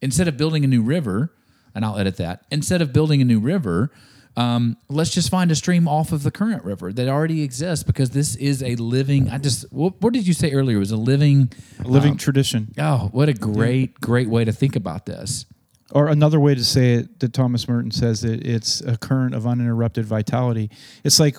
instead 0.00 0.28
of 0.28 0.36
building 0.36 0.64
a 0.64 0.68
new 0.68 0.82
river 0.82 1.32
and 1.74 1.84
i'll 1.84 1.98
edit 1.98 2.16
that 2.16 2.44
instead 2.50 2.80
of 2.80 2.92
building 2.92 3.20
a 3.20 3.24
new 3.24 3.40
river 3.40 3.90
um, 4.36 4.76
let's 4.88 5.10
just 5.10 5.30
find 5.30 5.52
a 5.52 5.54
stream 5.54 5.86
off 5.86 6.10
of 6.10 6.24
the 6.24 6.30
current 6.32 6.64
river 6.64 6.92
that 6.92 7.06
already 7.08 7.42
exists 7.42 7.84
because 7.84 8.10
this 8.10 8.34
is 8.36 8.62
a 8.62 8.74
living 8.76 9.28
i 9.30 9.38
just 9.38 9.64
what, 9.72 10.00
what 10.00 10.12
did 10.12 10.26
you 10.26 10.34
say 10.34 10.52
earlier? 10.52 10.76
It 10.76 10.80
was 10.80 10.90
a 10.90 10.96
living 10.96 11.52
A 11.80 11.88
living 11.88 12.16
tradition. 12.16 12.72
oh 12.78 13.08
what 13.12 13.28
a 13.28 13.34
great 13.34 14.00
great 14.00 14.28
way 14.28 14.44
to 14.44 14.52
think 14.52 14.76
about 14.76 15.06
this 15.06 15.46
Or 15.94 16.08
another 16.08 16.40
way 16.40 16.54
to 16.56 16.64
say 16.64 16.94
it 16.94 17.20
that 17.20 17.32
Thomas 17.32 17.68
Merton 17.68 17.92
says 17.92 18.22
that 18.22 18.44
it's 18.44 18.80
a 18.80 18.96
current 18.96 19.34
of 19.34 19.46
uninterrupted 19.46 20.04
vitality. 20.04 20.70
It's 21.04 21.20
like 21.20 21.36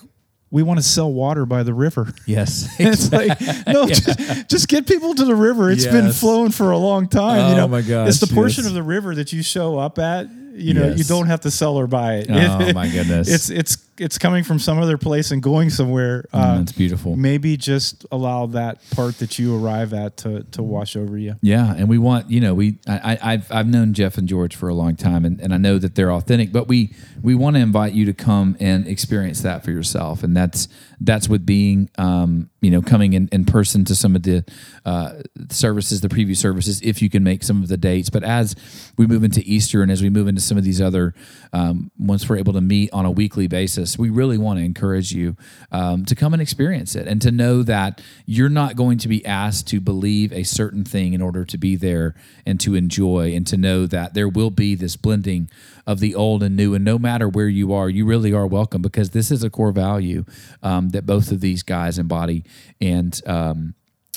we 0.50 0.62
want 0.62 0.78
to 0.78 0.82
sell 0.82 1.12
water 1.12 1.44
by 1.44 1.62
the 1.62 1.74
river. 1.74 2.12
yes 2.26 2.68
It's 2.78 3.12
like 3.12 3.38
no, 3.66 3.86
just, 3.88 4.48
just 4.48 4.68
get 4.68 4.86
people 4.86 5.14
to 5.14 5.24
the 5.24 5.34
river. 5.34 5.70
It's 5.70 5.86
been 5.86 6.12
flowing 6.12 6.52
for 6.52 6.70
a 6.70 6.78
long 6.78 7.08
time. 7.08 7.40
Oh 7.40 7.50
you 7.50 7.56
know, 7.56 7.68
my 7.68 7.82
gosh, 7.82 8.08
it's 8.08 8.20
the 8.20 8.34
portion 8.34 8.64
yes. 8.64 8.70
of 8.70 8.74
the 8.74 8.82
river 8.82 9.14
that 9.14 9.32
you 9.32 9.42
show 9.42 9.78
up 9.78 9.98
at. 9.98 10.28
You 10.54 10.72
know, 10.72 10.88
you 10.88 11.04
don't 11.04 11.26
have 11.26 11.40
to 11.40 11.50
sell 11.50 11.76
or 11.76 11.86
buy 11.86 12.14
it. 12.14 12.28
Oh, 12.30 12.72
my 12.72 12.88
goodness. 12.92 13.28
It's 13.28 13.50
it's 13.50 13.76
it's 13.98 14.18
coming 14.18 14.44
from 14.44 14.58
some 14.58 14.78
other 14.78 14.98
place 14.98 15.30
and 15.30 15.42
going 15.42 15.70
somewhere. 15.70 16.24
Uh, 16.32 16.58
That's 16.58 16.72
beautiful. 16.72 17.16
maybe 17.16 17.56
just 17.56 18.06
allow 18.10 18.46
that 18.46 18.78
part 18.90 19.18
that 19.18 19.38
you 19.38 19.56
arrive 19.56 19.92
at 19.92 20.16
to 20.18 20.42
to 20.52 20.62
wash 20.62 20.96
over 20.96 21.16
you. 21.16 21.36
Yeah, 21.42 21.74
and 21.76 21.88
we 21.88 21.98
want 21.98 22.30
you 22.30 22.40
know 22.40 22.54
we 22.54 22.78
I, 22.86 23.12
I 23.12 23.32
I've 23.32 23.52
I've 23.52 23.66
known 23.66 23.94
Jeff 23.94 24.18
and 24.18 24.28
George 24.28 24.56
for 24.56 24.68
a 24.68 24.74
long 24.74 24.96
time, 24.96 25.24
and, 25.24 25.40
and 25.40 25.54
I 25.54 25.58
know 25.58 25.78
that 25.78 25.94
they're 25.94 26.12
authentic. 26.12 26.52
But 26.52 26.68
we 26.68 26.92
we 27.22 27.34
want 27.34 27.56
to 27.56 27.60
invite 27.62 27.92
you 27.92 28.04
to 28.06 28.12
come 28.12 28.56
and 28.60 28.86
experience 28.86 29.42
that 29.42 29.64
for 29.64 29.70
yourself, 29.70 30.22
and 30.22 30.36
that's 30.36 30.68
that's 31.00 31.28
with 31.28 31.44
being 31.46 31.90
um, 31.98 32.50
you 32.60 32.70
know 32.70 32.82
coming 32.82 33.12
in, 33.12 33.28
in 33.32 33.44
person 33.44 33.84
to 33.84 33.94
some 33.94 34.16
of 34.16 34.22
the 34.22 34.44
uh, 34.84 35.22
services, 35.50 36.00
the 36.00 36.08
preview 36.08 36.36
services, 36.36 36.80
if 36.82 37.02
you 37.02 37.10
can 37.10 37.22
make 37.22 37.42
some 37.42 37.62
of 37.62 37.68
the 37.68 37.76
dates. 37.76 38.10
But 38.10 38.24
as 38.24 38.56
we 38.96 39.06
move 39.06 39.24
into 39.24 39.42
Easter 39.44 39.82
and 39.82 39.90
as 39.90 40.02
we 40.02 40.10
move 40.10 40.28
into 40.28 40.40
some 40.40 40.56
of 40.58 40.64
these 40.64 40.80
other, 40.80 41.14
um, 41.52 41.90
once 41.98 42.28
we're 42.28 42.38
able 42.38 42.52
to 42.54 42.60
meet 42.60 42.90
on 42.92 43.04
a 43.04 43.10
weekly 43.10 43.46
basis, 43.46 43.85
we 43.98 44.10
really 44.10 44.38
want 44.38 44.58
to 44.58 44.64
encourage 44.64 45.12
you 45.12 45.36
um, 45.70 46.04
to 46.04 46.14
come 46.14 46.32
and 46.32 46.42
experience 46.42 46.94
it 46.96 47.06
and 47.06 47.22
to 47.22 47.30
know 47.30 47.62
that 47.62 48.02
you're 48.24 48.48
not 48.48 48.74
going 48.76 48.98
to 48.98 49.08
be 49.08 49.24
asked 49.24 49.68
to 49.68 49.80
believe 49.80 50.32
a 50.32 50.42
certain 50.42 50.84
thing 50.84 51.12
in 51.12 51.22
order 51.22 51.44
to 51.44 51.58
be 51.58 51.76
there 51.76 52.14
and 52.44 52.58
to 52.60 52.74
enjoy 52.74 53.32
and 53.34 53.46
to 53.46 53.56
know 53.56 53.86
that 53.86 54.14
there 54.14 54.28
will 54.28 54.50
be 54.50 54.74
this 54.74 54.96
blending 54.96 55.50
of 55.86 56.00
the 56.00 56.14
old 56.14 56.42
and 56.42 56.56
new. 56.56 56.74
And 56.74 56.84
no 56.84 56.98
matter 56.98 57.28
where 57.28 57.48
you 57.48 57.72
are, 57.72 57.88
you 57.88 58.04
really 58.04 58.32
are 58.32 58.46
welcome 58.46 58.82
because 58.82 59.10
this 59.10 59.30
is 59.30 59.44
a 59.44 59.50
core 59.50 59.72
value 59.72 60.24
um, 60.62 60.90
that 60.90 61.06
both 61.06 61.30
of 61.30 61.40
these 61.40 61.62
guys 61.62 61.98
embody. 61.98 62.44
And, 62.80 63.20
um, 63.26 63.74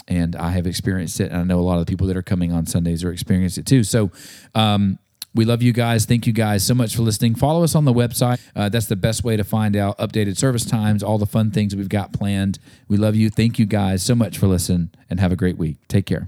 and 0.08 0.36
I 0.36 0.52
have 0.52 0.66
experienced 0.66 1.20
it. 1.20 1.32
And 1.32 1.40
I 1.40 1.44
know 1.44 1.60
a 1.60 1.62
lot 1.62 1.80
of 1.80 1.86
the 1.86 1.90
people 1.90 2.08
that 2.08 2.18
are 2.18 2.24
coming 2.24 2.52
on 2.52 2.66
Sundays 2.66 3.04
are 3.04 3.12
experiencing 3.12 3.62
it 3.62 3.68
too. 3.68 3.84
So, 3.84 4.12
um, 4.56 4.98
we 5.34 5.46
love 5.46 5.62
you 5.62 5.74
guys. 5.74 6.06
Thank 6.06 6.26
you 6.28 6.34
guys 6.34 6.66
so 6.66 6.74
much 6.74 6.96
for 6.96 7.04
listening. 7.04 7.36
Follow 7.36 7.64
us 7.64 7.76
on 7.76 7.86
the 7.86 7.94
website. 7.94 8.40
Uh, 8.56 8.70
that's 8.70 8.88
the 8.88 8.96
best 8.96 9.24
way 9.24 9.38
to 9.38 9.44
find 9.44 9.76
out 9.76 9.98
updated 9.98 10.38
service 10.38 10.66
times, 10.66 11.04
all 11.04 11.18
the 11.18 11.26
fun 11.26 11.52
things 11.52 11.76
we've 11.76 11.90
got 11.90 12.14
planned. 12.14 12.60
We 12.88 12.98
love 12.98 13.16
you. 13.16 13.30
Thank 13.30 13.60
you 13.60 13.66
guys 13.66 14.04
so 14.04 14.16
much 14.16 14.38
for 14.38 14.48
listening 14.48 14.90
and 15.10 15.20
have 15.20 15.32
a 15.32 15.36
great 15.36 15.58
week. 15.58 15.78
Take 15.88 16.06
care. 16.06 16.28